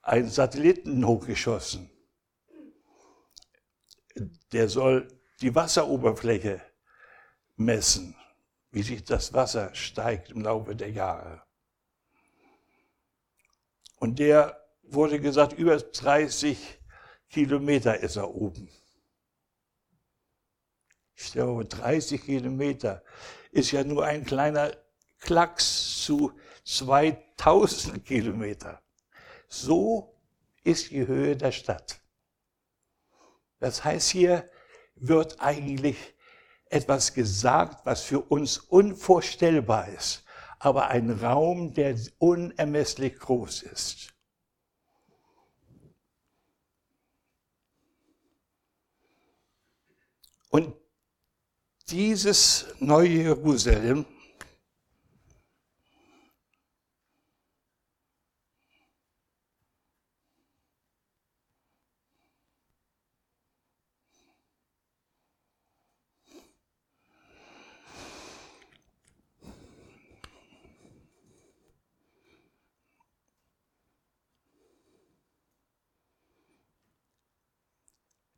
einen 0.00 0.30
Satelliten 0.30 1.06
hochgeschossen. 1.06 1.90
Der 4.52 4.70
soll 4.70 5.06
die 5.42 5.54
Wasseroberfläche 5.54 6.62
messen, 7.56 8.16
wie 8.70 8.82
sich 8.82 9.04
das 9.04 9.34
Wasser 9.34 9.74
steigt 9.74 10.30
im 10.30 10.40
Laufe 10.40 10.74
der 10.74 10.92
Jahre. 10.92 11.42
Und 13.98 14.18
der 14.18 14.66
wurde 14.80 15.20
gesagt, 15.20 15.52
über 15.52 15.76
30 15.76 16.80
Kilometer 17.28 18.00
ist 18.00 18.16
er 18.16 18.30
oben. 18.34 18.70
Ich 21.16 21.30
so 21.30 21.62
30 21.62 22.22
Kilometer, 22.22 23.02
ist 23.50 23.72
ja 23.72 23.82
nur 23.82 24.04
ein 24.04 24.24
kleiner 24.24 24.76
Klacks 25.18 26.02
zu 26.04 26.32
2000 26.64 28.04
Kilometer. 28.04 28.82
So 29.48 30.14
ist 30.62 30.90
die 30.90 31.06
Höhe 31.06 31.34
der 31.34 31.52
Stadt. 31.52 32.00
Das 33.60 33.82
heißt, 33.82 34.10
hier 34.10 34.50
wird 34.96 35.40
eigentlich 35.40 35.96
etwas 36.68 37.14
gesagt, 37.14 37.86
was 37.86 38.02
für 38.02 38.20
uns 38.20 38.58
unvorstellbar 38.58 39.88
ist, 39.88 40.22
aber 40.58 40.88
ein 40.88 41.10
Raum, 41.10 41.72
der 41.72 41.98
unermesslich 42.18 43.18
groß 43.18 43.62
ist. 43.62 44.12
Und 50.50 50.74
dieses 51.88 52.66
neue 52.80 53.08
Jerusalem 53.08 54.04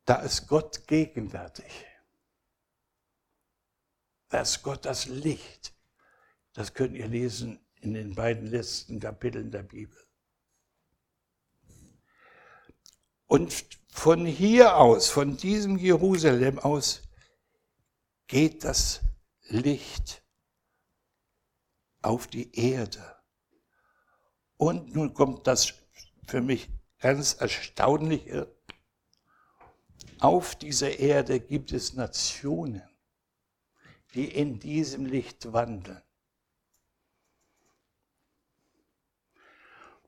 Da 0.05 0.15
ist 0.23 0.47
Gott 0.47 0.87
gegenwärtig. 0.87 1.88
Da 4.29 4.41
ist 4.41 4.63
Gott 4.63 4.85
das 4.85 5.07
Licht. 5.07 5.73
Das 6.53 6.73
könnt 6.73 6.95
ihr 6.95 7.07
lesen 7.07 7.59
in 7.81 7.93
den 7.93 8.15
beiden 8.15 8.47
letzten 8.47 8.99
Kapiteln 8.99 9.51
der 9.51 9.63
Bibel. 9.63 9.97
Und 13.25 13.65
von 13.91 14.25
hier 14.25 14.77
aus, 14.77 15.09
von 15.09 15.37
diesem 15.37 15.77
Jerusalem 15.77 16.59
aus, 16.59 17.01
geht 18.27 18.63
das 18.63 19.01
Licht 19.47 20.23
auf 22.01 22.27
die 22.27 22.55
Erde. 22.55 23.17
Und 24.57 24.95
nun 24.95 25.13
kommt 25.13 25.47
das 25.47 25.73
für 26.27 26.41
mich 26.41 26.69
ganz 26.99 27.33
Erstaunliche. 27.33 28.53
Auf 30.19 30.55
dieser 30.55 30.99
Erde 30.99 31.39
gibt 31.39 31.71
es 31.71 31.93
Nationen, 31.93 32.83
die 34.13 34.27
in 34.27 34.59
diesem 34.59 35.05
Licht 35.05 35.53
wandeln. 35.53 36.01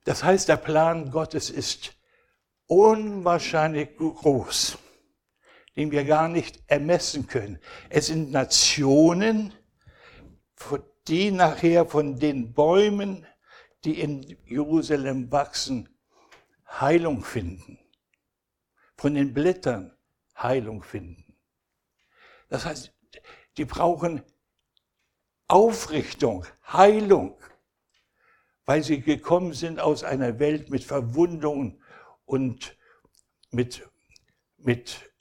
Das 0.03 0.23
heißt, 0.23 0.49
der 0.49 0.57
Plan 0.57 1.11
Gottes 1.11 1.49
ist 1.49 1.95
unwahrscheinlich 2.65 3.95
groß, 3.97 4.77
den 5.75 5.91
wir 5.91 6.05
gar 6.05 6.27
nicht 6.27 6.63
ermessen 6.67 7.27
können. 7.27 7.59
Es 7.89 8.07
sind 8.07 8.31
Nationen, 8.31 9.53
die 11.07 11.31
nachher 11.31 11.85
von 11.85 12.19
den 12.19 12.53
Bäumen, 12.53 13.27
die 13.83 13.99
in 13.99 14.21
Jerusalem 14.45 15.31
wachsen, 15.31 15.89
Heilung 16.67 17.23
finden. 17.23 17.79
Von 18.97 19.15
den 19.15 19.33
Blättern 19.33 19.95
Heilung 20.37 20.83
finden. 20.83 21.37
Das 22.49 22.65
heißt, 22.65 22.93
die 23.57 23.65
brauchen 23.65 24.23
Aufrichtung, 25.47 26.45
Heilung, 26.65 27.37
weil 28.65 28.83
sie 28.83 29.01
gekommen 29.01 29.53
sind 29.53 29.79
aus 29.79 30.03
einer 30.03 30.39
Welt 30.39 30.69
mit 30.69 30.83
Verwundungen 30.83 31.83
und 32.25 32.77
mit, 33.49 33.89
mit, 34.57 35.11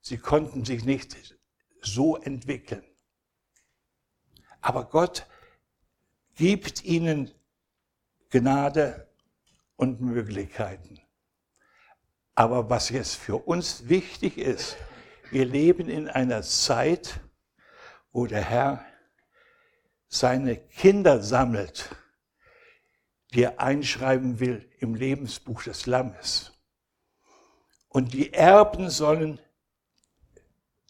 sie 0.00 0.18
konnten 0.18 0.64
sich 0.64 0.84
nicht 0.84 1.38
so 1.80 2.16
entwickeln. 2.16 2.84
Aber 4.60 4.86
Gott 4.86 5.26
gibt 6.34 6.84
ihnen 6.84 7.32
Gnade 8.30 9.08
und 9.76 10.00
Möglichkeiten. 10.00 11.00
Aber 12.34 12.68
was 12.68 12.90
jetzt 12.90 13.14
für 13.14 13.36
uns 13.36 13.88
wichtig 13.88 14.36
ist, 14.36 14.76
wir 15.30 15.44
leben 15.44 15.88
in 15.88 16.08
einer 16.08 16.42
Zeit, 16.42 17.20
wo 18.12 18.26
der 18.26 18.42
Herr 18.42 18.84
seine 20.08 20.56
Kinder 20.56 21.22
sammelt, 21.22 21.94
die 23.34 23.42
er 23.42 23.60
einschreiben 23.60 24.40
will 24.40 24.70
im 24.78 24.94
Lebensbuch 24.94 25.62
des 25.62 25.86
Lammes. 25.86 26.52
Und 27.88 28.14
die 28.14 28.32
Erben 28.32 28.90
sollen 28.90 29.38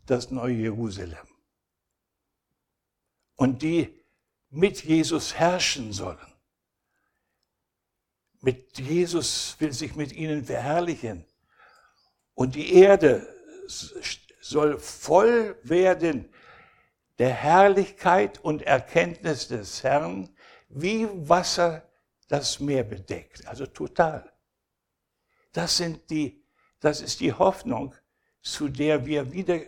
das 0.07 0.31
neue 0.31 0.55
Jerusalem. 0.55 1.27
Und 3.35 3.62
die 3.62 4.05
mit 4.51 4.85
Jesus 4.85 5.35
herrschen 5.35 5.92
sollen. 5.92 6.33
Mit 8.40 8.79
Jesus 8.79 9.57
will 9.59 9.72
sich 9.72 9.96
mit 9.96 10.12
ihnen 10.12 10.44
verherrlichen. 10.44 11.24
Und 12.35 12.55
die 12.55 12.72
Erde 12.72 13.27
soll 14.48 14.78
voll 14.78 15.56
werden 15.62 16.32
der 17.18 17.30
Herrlichkeit 17.30 18.38
und 18.38 18.62
Erkenntnis 18.62 19.48
des 19.48 19.82
Herrn, 19.82 20.28
wie 20.68 21.08
Wasser 21.28 21.88
das 22.28 22.61
Meer 22.61 22.84
bedeckt. 22.84 23.46
Also 23.46 23.66
total. 23.66 24.32
Das 25.52 25.76
sind 25.76 26.08
die, 26.11 26.44
das 26.80 27.00
ist 27.00 27.20
die 27.20 27.32
Hoffnung, 27.32 27.94
zu 28.42 28.68
der 28.68 29.04
wir 29.04 29.32
wieder, 29.32 29.61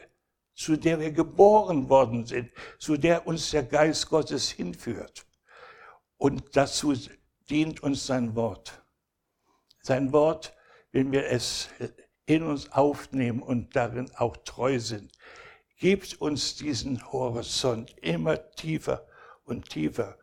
zu 0.54 0.76
der 0.76 1.00
wir 1.00 1.10
geboren 1.10 1.88
worden 1.88 2.24
sind, 2.26 2.50
zu 2.78 2.96
der 2.96 3.26
uns 3.26 3.50
der 3.50 3.64
Geist 3.64 4.08
Gottes 4.08 4.50
hinführt. 4.50 5.26
Und 6.16 6.54
dazu 6.54 6.94
dient 7.48 7.82
uns 7.82 8.06
sein 8.06 8.36
Wort. 8.36 8.82
Sein 9.82 10.12
Wort, 10.12 10.54
wenn 10.92 11.10
wir 11.10 11.26
es 11.26 11.68
in 12.30 12.44
uns 12.44 12.70
aufnehmen 12.70 13.42
und 13.42 13.74
darin 13.74 14.08
auch 14.14 14.36
treu 14.36 14.78
sind. 14.78 15.10
Gibt 15.78 16.20
uns 16.20 16.54
diesen 16.54 17.12
Horizont 17.12 17.96
immer 18.02 18.50
tiefer 18.52 19.04
und 19.44 19.68
tiefer 19.68 20.16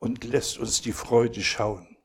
und 0.00 0.24
lässt 0.24 0.58
uns 0.58 0.82
die 0.82 0.92
Freude 0.92 1.42
schauen. 1.42 1.96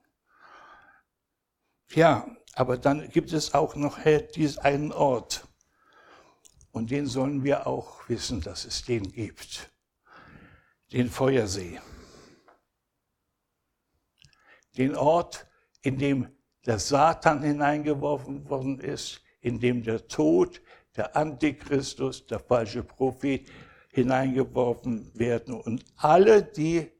Ja, 1.89 2.27
aber 2.53 2.77
dann 2.77 3.09
gibt 3.09 3.33
es 3.33 3.55
auch 3.55 3.75
noch 3.75 3.97
diesen 4.35 4.59
einen 4.59 4.91
Ort. 4.91 5.47
Und 6.71 6.91
den 6.91 7.07
sollen 7.07 7.43
wir 7.43 7.65
auch 7.65 8.07
wissen, 8.07 8.41
dass 8.41 8.65
es 8.65 8.83
den 8.83 9.12
gibt. 9.12 9.71
Den 10.91 11.09
Feuersee. 11.09 11.81
Den 14.77 14.95
Ort, 14.95 15.47
in 15.81 15.97
dem 15.97 16.38
der 16.67 16.77
Satan 16.77 17.41
hineingeworfen 17.41 18.47
worden 18.47 18.79
ist, 18.79 19.23
in 19.41 19.60
dem 19.60 19.84
der 19.84 20.08
Tod, 20.08 20.62
der 20.95 21.15
Antichristus, 21.15 22.28
der 22.28 22.39
falsche 22.39 22.84
Prophet 22.84 23.47
hineingeworfen 23.89 25.12
werden 25.17 25.54
und 25.54 25.84
alle 25.95 26.43
die, 26.43 26.91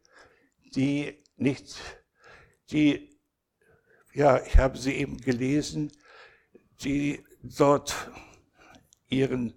die 0.76 1.18
nicht, 1.38 1.76
die, 2.72 3.18
ja, 4.14 4.42
ich 4.44 4.58
habe 4.58 4.78
sie 4.78 4.94
eben 4.94 5.18
gelesen, 5.18 5.92
die 6.82 7.24
dort 7.42 7.96
ihren 9.08 9.54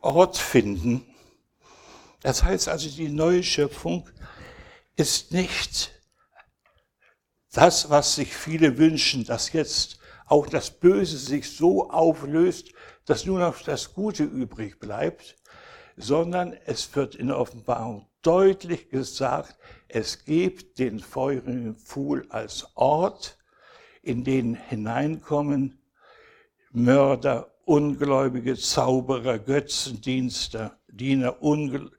Ort 0.00 0.36
finden. 0.38 1.06
Das 2.22 2.42
heißt 2.42 2.68
also, 2.68 2.88
die 2.88 3.08
neue 3.08 3.42
Schöpfung 3.42 4.08
ist 4.96 5.32
nicht 5.32 5.92
das, 7.52 7.90
was 7.90 8.14
sich 8.14 8.34
viele 8.34 8.78
wünschen, 8.78 9.24
dass 9.24 9.52
jetzt 9.52 9.99
auch 10.30 10.46
das 10.46 10.70
Böse 10.70 11.18
sich 11.18 11.50
so 11.50 11.90
auflöst, 11.90 12.72
dass 13.04 13.26
nur 13.26 13.40
noch 13.40 13.60
das 13.62 13.92
Gute 13.94 14.22
übrig 14.22 14.78
bleibt, 14.78 15.36
sondern 15.96 16.52
es 16.66 16.94
wird 16.94 17.16
in 17.16 17.26
der 17.26 17.38
Offenbarung 17.38 18.08
deutlich 18.22 18.90
gesagt, 18.90 19.58
es 19.88 20.24
gibt 20.24 20.78
den 20.78 21.00
feurigen 21.00 21.74
Pfuhl 21.74 22.26
als 22.28 22.68
Ort, 22.76 23.38
in 24.02 24.22
den 24.22 24.54
hineinkommen 24.54 25.82
Mörder, 26.70 27.52
Ungläubige, 27.64 28.56
Zauberer, 28.56 29.38
Götzendienster, 29.40 30.78
Diener 30.86 31.42
Ungl 31.42 31.90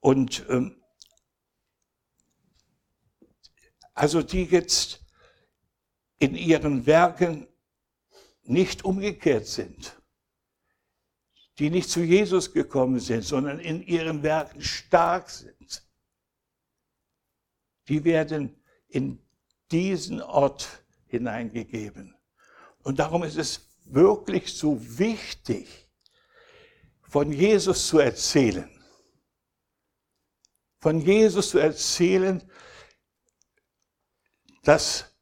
und 0.00 0.44
ähm, 0.48 0.82
also 3.94 4.20
die 4.22 4.44
jetzt 4.44 5.04
in 6.18 6.34
ihren 6.34 6.86
Werken 6.86 7.46
nicht 8.42 8.84
umgekehrt 8.84 9.46
sind, 9.46 10.00
die 11.58 11.70
nicht 11.70 11.88
zu 11.88 12.00
Jesus 12.00 12.52
gekommen 12.52 13.00
sind, 13.00 13.24
sondern 13.24 13.58
in 13.58 13.82
ihren 13.82 14.22
Werken 14.22 14.60
stark 14.60 15.30
sind, 15.30 15.82
die 17.88 18.04
werden 18.04 18.56
in 18.88 19.18
diesen 19.70 20.20
Ort 20.22 20.82
hineingegeben. 21.06 22.14
Und 22.82 22.98
darum 22.98 23.22
ist 23.22 23.36
es 23.36 23.68
wirklich 23.84 24.52
so 24.54 24.78
wichtig, 24.98 25.88
von 27.02 27.30
Jesus 27.30 27.88
zu 27.88 27.98
erzählen. 27.98 28.70
Von 30.78 31.00
Jesus 31.00 31.50
zu 31.50 31.58
erzählen, 31.58 32.42
dass 34.62 35.14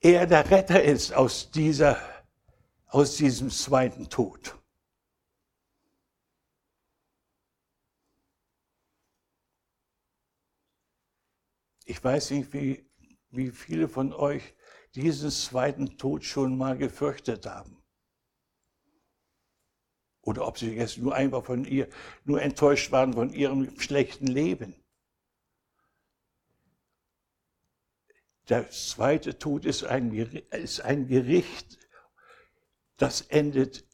er 0.00 0.26
der 0.26 0.50
Retter 0.50 0.82
ist 0.82 1.14
aus 1.14 1.50
dieser 1.50 2.11
aus 2.92 3.16
diesem 3.16 3.50
zweiten 3.50 4.10
Tod. 4.10 4.54
Ich 11.86 12.04
weiß 12.04 12.32
nicht, 12.32 12.52
wie, 12.52 12.86
wie 13.30 13.50
viele 13.50 13.88
von 13.88 14.12
euch 14.12 14.54
diesen 14.94 15.30
zweiten 15.30 15.96
Tod 15.96 16.22
schon 16.24 16.58
mal 16.58 16.76
gefürchtet 16.76 17.46
haben. 17.46 17.82
Oder 20.20 20.46
ob 20.46 20.58
sie 20.58 20.74
jetzt 20.74 20.98
nur 20.98 21.14
einfach 21.14 21.44
von 21.44 21.64
ihr, 21.64 21.88
nur 22.24 22.42
enttäuscht 22.42 22.92
waren 22.92 23.14
von 23.14 23.32
ihrem 23.32 23.80
schlechten 23.80 24.26
Leben. 24.26 24.74
Der 28.50 28.70
zweite 28.70 29.38
Tod 29.38 29.64
ist 29.64 29.82
ein, 29.84 30.12
ist 30.12 30.80
ein 30.82 31.06
Gericht, 31.06 31.81
das 33.02 33.20
endet 33.22 33.84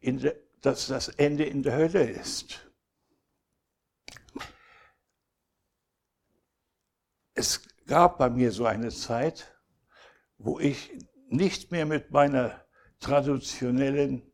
in 0.00 0.18
der, 0.18 0.34
dass 0.60 0.88
das 0.88 1.06
Ende 1.10 1.44
in 1.44 1.62
der 1.62 1.76
Hölle 1.76 2.10
ist. 2.10 2.68
Es 7.34 7.62
gab 7.86 8.18
bei 8.18 8.28
mir 8.28 8.50
so 8.50 8.66
eine 8.66 8.88
Zeit, 8.88 9.56
wo 10.38 10.58
ich 10.58 10.90
nicht 11.28 11.70
mehr 11.70 11.86
mit 11.86 12.10
meiner 12.10 12.66
traditionellen 12.98 14.28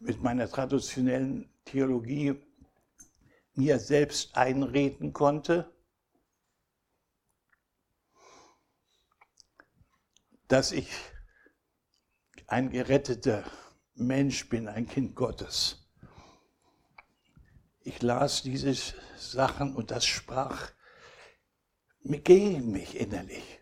mit 0.00 0.09
meiner 0.22 0.48
traditionellen 0.48 1.52
Theologie 1.64 2.40
mir 3.54 3.78
selbst 3.78 4.36
einreden 4.36 5.12
konnte, 5.12 5.72
dass 10.48 10.72
ich 10.72 10.90
ein 12.46 12.70
geretteter 12.70 13.44
Mensch 13.94 14.48
bin, 14.48 14.66
ein 14.66 14.86
Kind 14.86 15.14
Gottes. 15.14 15.88
Ich 17.82 18.02
las 18.02 18.42
diese 18.42 18.74
Sachen 19.16 19.74
und 19.74 19.90
das 19.90 20.04
sprach 20.04 20.72
gegen 22.02 22.72
mich 22.72 22.98
innerlich. 22.98 23.60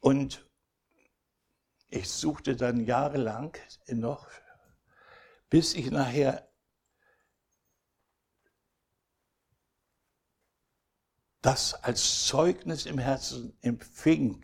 Und 0.00 0.48
ich 1.92 2.08
suchte 2.08 2.56
dann 2.56 2.86
jahrelang 2.86 3.56
noch, 3.88 4.30
bis 5.50 5.74
ich 5.74 5.90
nachher 5.90 6.50
das 11.42 11.74
als 11.74 12.26
Zeugnis 12.26 12.86
im 12.86 12.98
Herzen 12.98 13.58
empfing, 13.60 14.42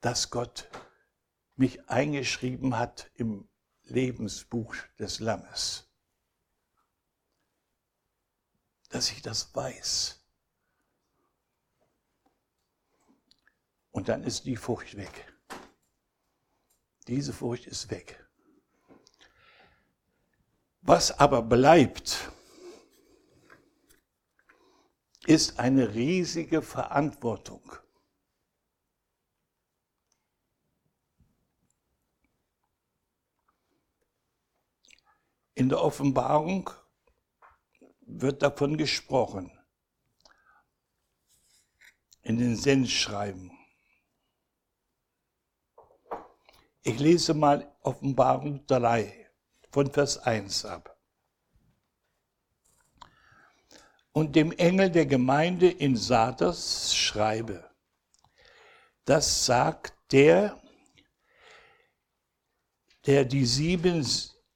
dass 0.00 0.30
Gott 0.30 0.68
mich 1.54 1.88
eingeschrieben 1.88 2.76
hat 2.76 3.12
im 3.14 3.48
Lebensbuch 3.82 4.74
des 4.98 5.20
Lammes. 5.20 5.88
Dass 8.88 9.12
ich 9.12 9.22
das 9.22 9.54
weiß. 9.54 10.21
Und 13.92 14.08
dann 14.08 14.24
ist 14.24 14.46
die 14.46 14.56
Furcht 14.56 14.96
weg. 14.96 15.32
Diese 17.06 17.32
Furcht 17.32 17.66
ist 17.66 17.90
weg. 17.90 18.18
Was 20.80 21.18
aber 21.18 21.42
bleibt, 21.42 22.32
ist 25.26 25.58
eine 25.58 25.94
riesige 25.94 26.62
Verantwortung. 26.62 27.76
In 35.54 35.68
der 35.68 35.82
Offenbarung 35.82 36.70
wird 38.00 38.42
davon 38.42 38.76
gesprochen, 38.76 39.56
in 42.22 42.38
den 42.38 42.56
Sendschreiben. 42.56 43.61
Ich 46.84 46.98
lese 46.98 47.32
mal 47.32 47.72
Offenbarung 47.82 48.66
3 48.66 49.28
von 49.70 49.88
Vers 49.92 50.18
1 50.18 50.64
ab. 50.64 50.98
Und 54.10 54.34
dem 54.34 54.50
Engel 54.50 54.90
der 54.90 55.06
Gemeinde 55.06 55.70
in 55.70 55.96
Sardes 55.96 56.92
schreibe, 56.96 57.70
das 59.04 59.46
sagt 59.46 59.94
der, 60.10 60.60
der 63.06 63.26
die 63.26 63.46
sieben 63.46 64.04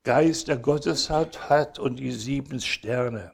Geister 0.03 0.57
Gottes 0.57 1.09
hat, 1.09 1.49
hat 1.49 1.79
und 1.79 1.97
die 1.97 2.13
sieben 2.13 2.61
Sterne. 2.61 3.33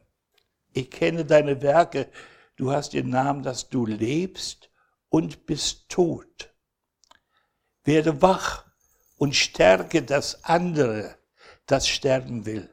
Ich 0.75 0.91
kenne 0.91 1.25
deine 1.25 1.63
Werke, 1.63 2.11
du 2.57 2.71
hast 2.71 2.93
den 2.93 3.09
Namen, 3.09 3.43
dass 3.43 3.71
du 3.71 3.87
lebst 3.87 4.71
und 5.09 5.47
bist 5.47 5.89
tot. 5.89 6.55
Werde 7.85 8.21
wach 8.21 8.72
und 9.23 9.37
stärke 9.37 10.03
das 10.03 10.43
andere, 10.43 11.17
das 11.67 11.87
sterben 11.87 12.45
will. 12.45 12.69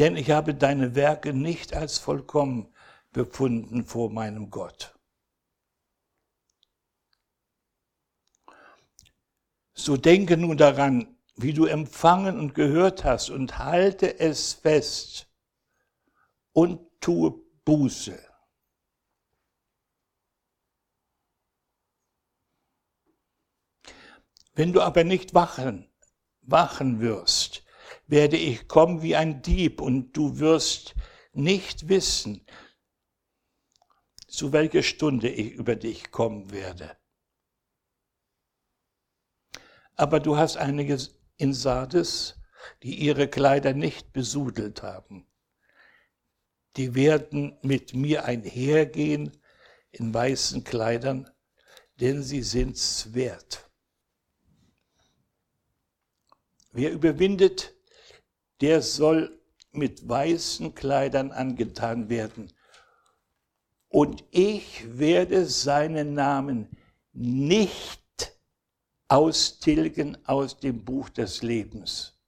Denn 0.00 0.16
ich 0.16 0.32
habe 0.32 0.52
deine 0.52 0.96
Werke 0.96 1.32
nicht 1.32 1.74
als 1.74 1.98
vollkommen 1.98 2.74
befunden 3.12 3.84
vor 3.84 4.10
meinem 4.10 4.50
Gott. 4.50 4.98
So 9.74 9.96
denke 9.96 10.36
nun 10.36 10.56
daran, 10.56 11.16
wie 11.36 11.52
du 11.52 11.66
empfangen 11.66 12.36
und 12.36 12.52
gehört 12.52 13.04
hast, 13.04 13.30
und 13.30 13.60
halte 13.60 14.18
es 14.18 14.54
fest 14.54 15.28
und 16.52 16.80
tue 17.00 17.30
Buße. 17.64 18.31
Wenn 24.54 24.72
du 24.72 24.82
aber 24.82 25.04
nicht 25.04 25.34
wachen, 25.34 25.90
wachen 26.42 27.00
wirst, 27.00 27.64
werde 28.06 28.36
ich 28.36 28.68
kommen 28.68 29.02
wie 29.02 29.16
ein 29.16 29.42
Dieb 29.42 29.80
und 29.80 30.12
du 30.16 30.38
wirst 30.38 30.94
nicht 31.32 31.88
wissen, 31.88 32.44
zu 34.28 34.52
welcher 34.52 34.82
Stunde 34.82 35.30
ich 35.30 35.52
über 35.52 35.76
dich 35.76 36.10
kommen 36.10 36.50
werde. 36.50 36.96
Aber 39.96 40.20
du 40.20 40.36
hast 40.36 40.56
einige 40.56 40.98
in 41.36 41.54
Sardes, 41.54 42.40
die 42.82 42.94
ihre 42.94 43.28
Kleider 43.28 43.72
nicht 43.72 44.12
besudelt 44.12 44.82
haben. 44.82 45.26
Die 46.76 46.94
werden 46.94 47.58
mit 47.62 47.94
mir 47.94 48.24
einhergehen 48.24 49.38
in 49.90 50.12
weißen 50.12 50.64
Kleidern, 50.64 51.30
denn 52.00 52.22
sie 52.22 52.42
sind's 52.42 53.12
wert. 53.12 53.71
Wer 56.72 56.92
überwindet, 56.92 57.74
der 58.60 58.82
soll 58.82 59.40
mit 59.72 60.08
weißen 60.08 60.74
Kleidern 60.74 61.30
angetan 61.30 62.08
werden. 62.08 62.52
Und 63.88 64.24
ich 64.30 64.98
werde 64.98 65.46
seinen 65.46 66.14
Namen 66.14 66.68
nicht 67.12 68.00
austilgen 69.08 70.16
aus 70.26 70.58
dem 70.58 70.82
Buch 70.84 71.10
des 71.10 71.42
Lebens. 71.42 72.18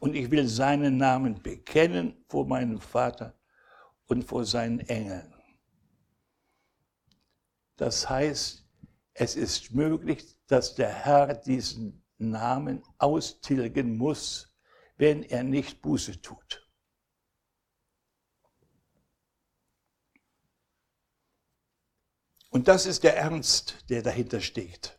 Und 0.00 0.16
ich 0.16 0.30
will 0.30 0.48
seinen 0.48 0.96
Namen 0.96 1.40
bekennen 1.40 2.24
vor 2.28 2.46
meinem 2.46 2.80
Vater 2.80 3.38
und 4.06 4.24
vor 4.24 4.44
seinen 4.44 4.80
Engeln. 4.80 5.32
Das 7.76 8.08
heißt, 8.08 8.59
es 9.14 9.36
ist 9.36 9.72
möglich, 9.72 10.38
dass 10.46 10.74
der 10.74 10.92
Herr 10.92 11.34
diesen 11.34 12.04
Namen 12.18 12.82
austilgen 12.98 13.96
muss, 13.96 14.54
wenn 14.96 15.22
er 15.22 15.42
nicht 15.42 15.80
Buße 15.82 16.20
tut. 16.20 16.68
Und 22.50 22.66
das 22.66 22.84
ist 22.84 23.04
der 23.04 23.16
Ernst, 23.16 23.88
der 23.88 24.02
dahinter 24.02 24.40
steht. 24.40 24.98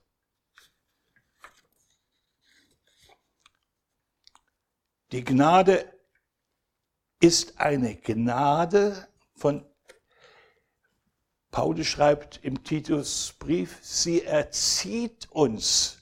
Die 5.12 5.24
Gnade 5.24 5.94
ist 7.20 7.60
eine 7.60 7.98
Gnade 7.98 9.08
von 9.36 9.71
Paulus 11.52 11.88
schreibt 11.88 12.40
im 12.44 12.64
Titusbrief, 12.64 13.78
sie 13.82 14.24
erzieht 14.24 15.30
uns, 15.32 16.02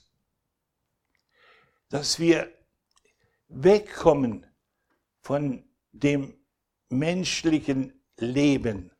dass 1.88 2.20
wir 2.20 2.56
wegkommen 3.48 4.46
von 5.22 5.68
dem 5.90 6.38
menschlichen 6.88 8.00
Leben. 8.16 8.92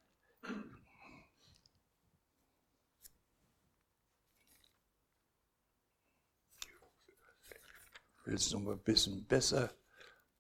Ich 8.19 8.27
will 8.27 8.35
es 8.35 8.51
noch 8.51 8.61
mal 8.61 8.73
ein 8.75 8.83
bisschen 8.83 9.25
besser 9.25 9.73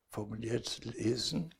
formuliert 0.08 0.84
lesen. 0.84 1.54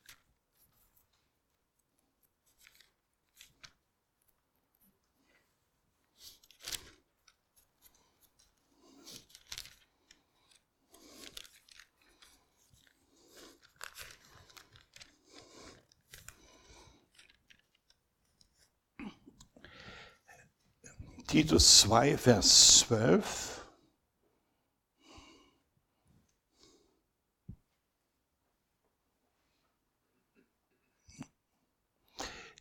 Titus 21.31 21.83
2, 21.83 22.19
Vers 22.19 22.79
12. 22.81 23.65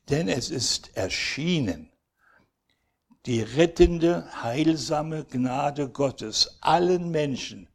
Denn 0.08 0.28
es 0.28 0.52
ist 0.52 0.96
erschienen 0.96 1.92
die 3.26 3.42
rettende, 3.42 4.30
heilsame 4.44 5.26
Gnade 5.26 5.90
Gottes 5.90 6.60
allen 6.62 7.10
Menschen 7.10 7.70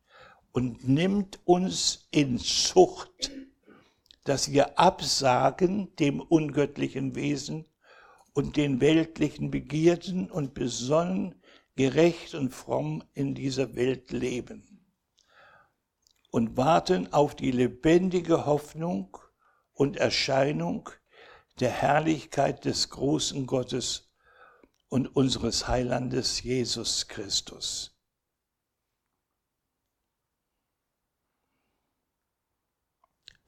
und 0.53 0.89
nimmt 0.89 1.41
uns 1.45 2.07
in 2.13 2.39
Zucht, 2.39 3.33
dass 4.23 4.53
wir 4.53 4.79
absagen 4.79 5.97
dem 5.97 6.21
ungöttlichen 6.21 7.17
Wesen 7.17 7.65
und 8.35 8.57
den 8.57 8.81
weltlichen 8.81 9.51
Begierden 9.51 10.31
und 10.31 10.53
besonnen, 10.53 11.35
gerecht 11.77 12.35
und 12.35 12.51
fromm 12.51 13.03
in 13.15 13.35
dieser 13.35 13.75
Welt 13.75 14.13
leben 14.13 14.75
und 16.31 16.57
warten 16.57 17.13
auf 17.13 17.35
die 17.35 17.51
lebendige 17.51 18.45
Hoffnung 18.45 19.17
und 19.73 19.97
Erscheinung 19.97 20.91
der 21.61 21.71
Herrlichkeit 21.71 22.65
des 22.65 22.91
großen 22.91 23.47
Gottes 23.47 24.13
und 24.89 25.07
unseres 25.17 25.67
Heilandes 25.67 26.43
Jesus 26.43 27.09
Christus. 27.09 27.95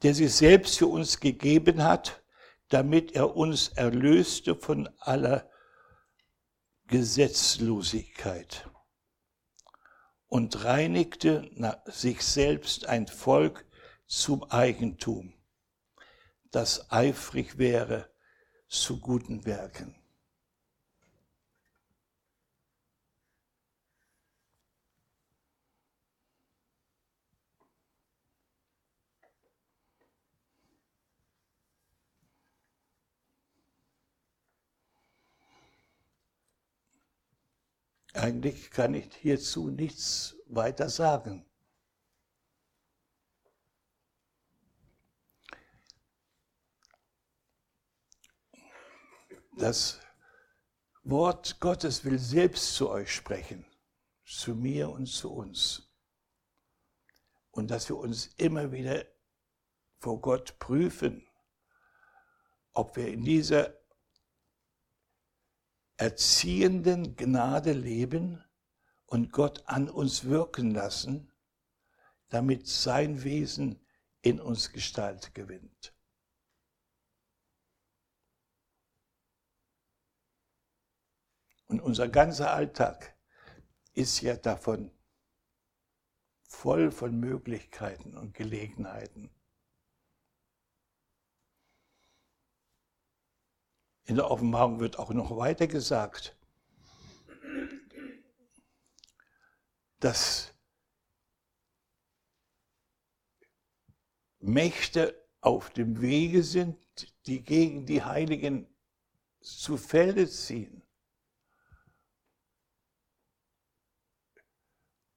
der 0.03 0.13
sich 0.13 0.33
selbst 0.33 0.77
für 0.77 0.87
uns 0.87 1.19
gegeben 1.19 1.83
hat, 1.83 2.21
damit 2.69 3.13
er 3.13 3.35
uns 3.35 3.69
erlöste 3.69 4.55
von 4.55 4.89
aller 4.99 5.49
Gesetzlosigkeit 6.87 8.69
und 10.27 10.63
reinigte 10.63 11.49
sich 11.85 12.21
selbst 12.23 12.85
ein 12.85 13.07
Volk 13.07 13.65
zum 14.05 14.43
Eigentum, 14.51 15.33
das 16.51 16.91
eifrig 16.91 17.57
wäre 17.57 18.09
zu 18.69 18.99
guten 18.99 19.45
Werken. 19.45 19.96
Eigentlich 38.17 38.71
kann 38.71 38.95
ich 38.95 39.13
hierzu 39.15 39.69
nichts 39.69 40.35
weiter 40.47 40.89
sagen. 40.89 41.45
Das 49.55 49.99
Wort 51.03 51.59
Gottes 51.59 52.03
will 52.05 52.17
selbst 52.17 52.73
zu 52.73 52.89
euch 52.89 53.13
sprechen, 53.13 53.67
zu 54.25 54.55
mir 54.55 54.89
und 54.89 55.05
zu 55.05 55.31
uns. 55.31 55.87
Und 57.51 57.69
dass 57.69 57.87
wir 57.87 57.97
uns 57.97 58.33
immer 58.37 58.71
wieder 58.71 59.05
vor 59.99 60.19
Gott 60.21 60.57
prüfen, 60.57 61.27
ob 62.73 62.95
wir 62.95 63.09
in 63.09 63.23
dieser 63.23 63.76
erziehenden 65.97 67.15
Gnade 67.15 67.73
leben 67.73 68.43
und 69.07 69.31
Gott 69.31 69.63
an 69.67 69.89
uns 69.89 70.25
wirken 70.25 70.71
lassen, 70.71 71.31
damit 72.29 72.67
sein 72.67 73.23
Wesen 73.23 73.79
in 74.21 74.39
uns 74.39 74.71
Gestalt 74.71 75.33
gewinnt. 75.33 75.93
Und 81.67 81.81
unser 81.81 82.07
ganzer 82.07 82.51
Alltag 82.51 83.17
ist 83.93 84.21
ja 84.21 84.35
davon 84.37 84.91
voll 86.43 86.91
von 86.91 87.19
Möglichkeiten 87.19 88.15
und 88.15 88.33
Gelegenheiten. 88.33 89.36
In 94.07 94.15
der 94.15 94.31
Offenbarung 94.31 94.79
wird 94.79 94.99
auch 94.99 95.09
noch 95.09 95.35
weiter 95.35 95.67
gesagt, 95.67 96.37
dass 99.99 100.53
Mächte 104.39 105.27
auf 105.41 105.71
dem 105.71 105.99
Wege 105.99 106.41
sind, 106.41 106.77
die 107.25 107.43
gegen 107.43 107.85
die 107.85 108.01
Heiligen 108.01 108.73
zu 109.41 109.75
Felde 109.75 110.29
ziehen. 110.29 110.81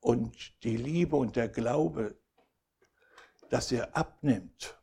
Und 0.01 0.65
die 0.65 0.77
Liebe 0.77 1.15
und 1.15 1.37
der 1.37 1.49
Glaube, 1.49 2.21
dass 3.51 3.71
er 3.71 3.97
abnimmt. 3.97 4.80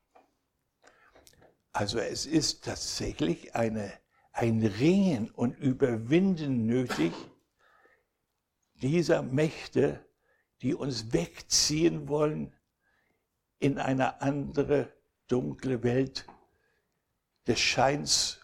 Also 1.78 2.00
es 2.00 2.26
ist 2.26 2.64
tatsächlich 2.64 3.54
eine, 3.54 3.94
ein 4.32 4.66
Ringen 4.66 5.30
und 5.30 5.60
Überwinden 5.60 6.66
nötig 6.66 7.14
dieser 8.82 9.22
Mächte, 9.22 10.04
die 10.64 10.74
uns 10.74 11.14
wegziehen 11.14 12.08
wollen 12.08 12.52
in 13.60 13.78
eine 13.78 14.22
andere 14.22 14.92
dunkle 15.28 15.84
Welt 15.84 16.26
des 17.46 17.60
Scheins, 17.60 18.40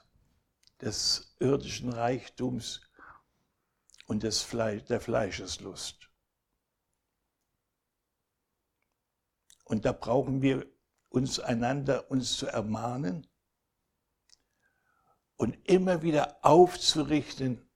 des 0.79 1.35
irdischen 1.39 1.91
Reichtums 1.91 2.81
und 4.05 4.21
des 4.21 4.43
Fleisch, 4.43 4.83
der 4.83 5.01
Fleischeslust. 5.01 6.07
Und 9.63 9.85
da 9.85 9.91
brauchen 9.91 10.43
wir 10.43 10.71
uns 11.13 11.39
einander 11.39 12.09
uns 12.09 12.37
zu 12.37 12.47
ermahnen 12.47 13.27
und 15.35 15.53
immer 15.69 16.01
wieder 16.01 16.43
aufzurichten, 16.43 17.69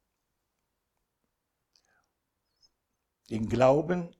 den 3.29 3.47
Glauben, 3.47 4.15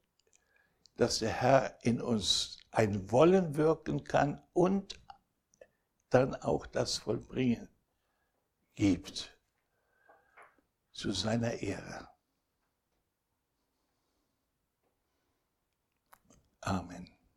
dass 0.97 1.19
der 1.19 1.31
Herr 1.31 1.83
in 1.83 1.99
uns 1.99 2.59
ein 2.69 3.09
Wollen 3.09 3.55
wirken 3.55 4.03
kann 4.03 4.39
und 4.53 4.99
dann 6.09 6.35
auch 6.35 6.67
das 6.67 6.97
Vollbringen 6.97 7.67
gibt 8.75 9.35
zu 10.91 11.11
seiner 11.11 11.53
Ehre. 11.53 12.07
Amen. 16.61 17.16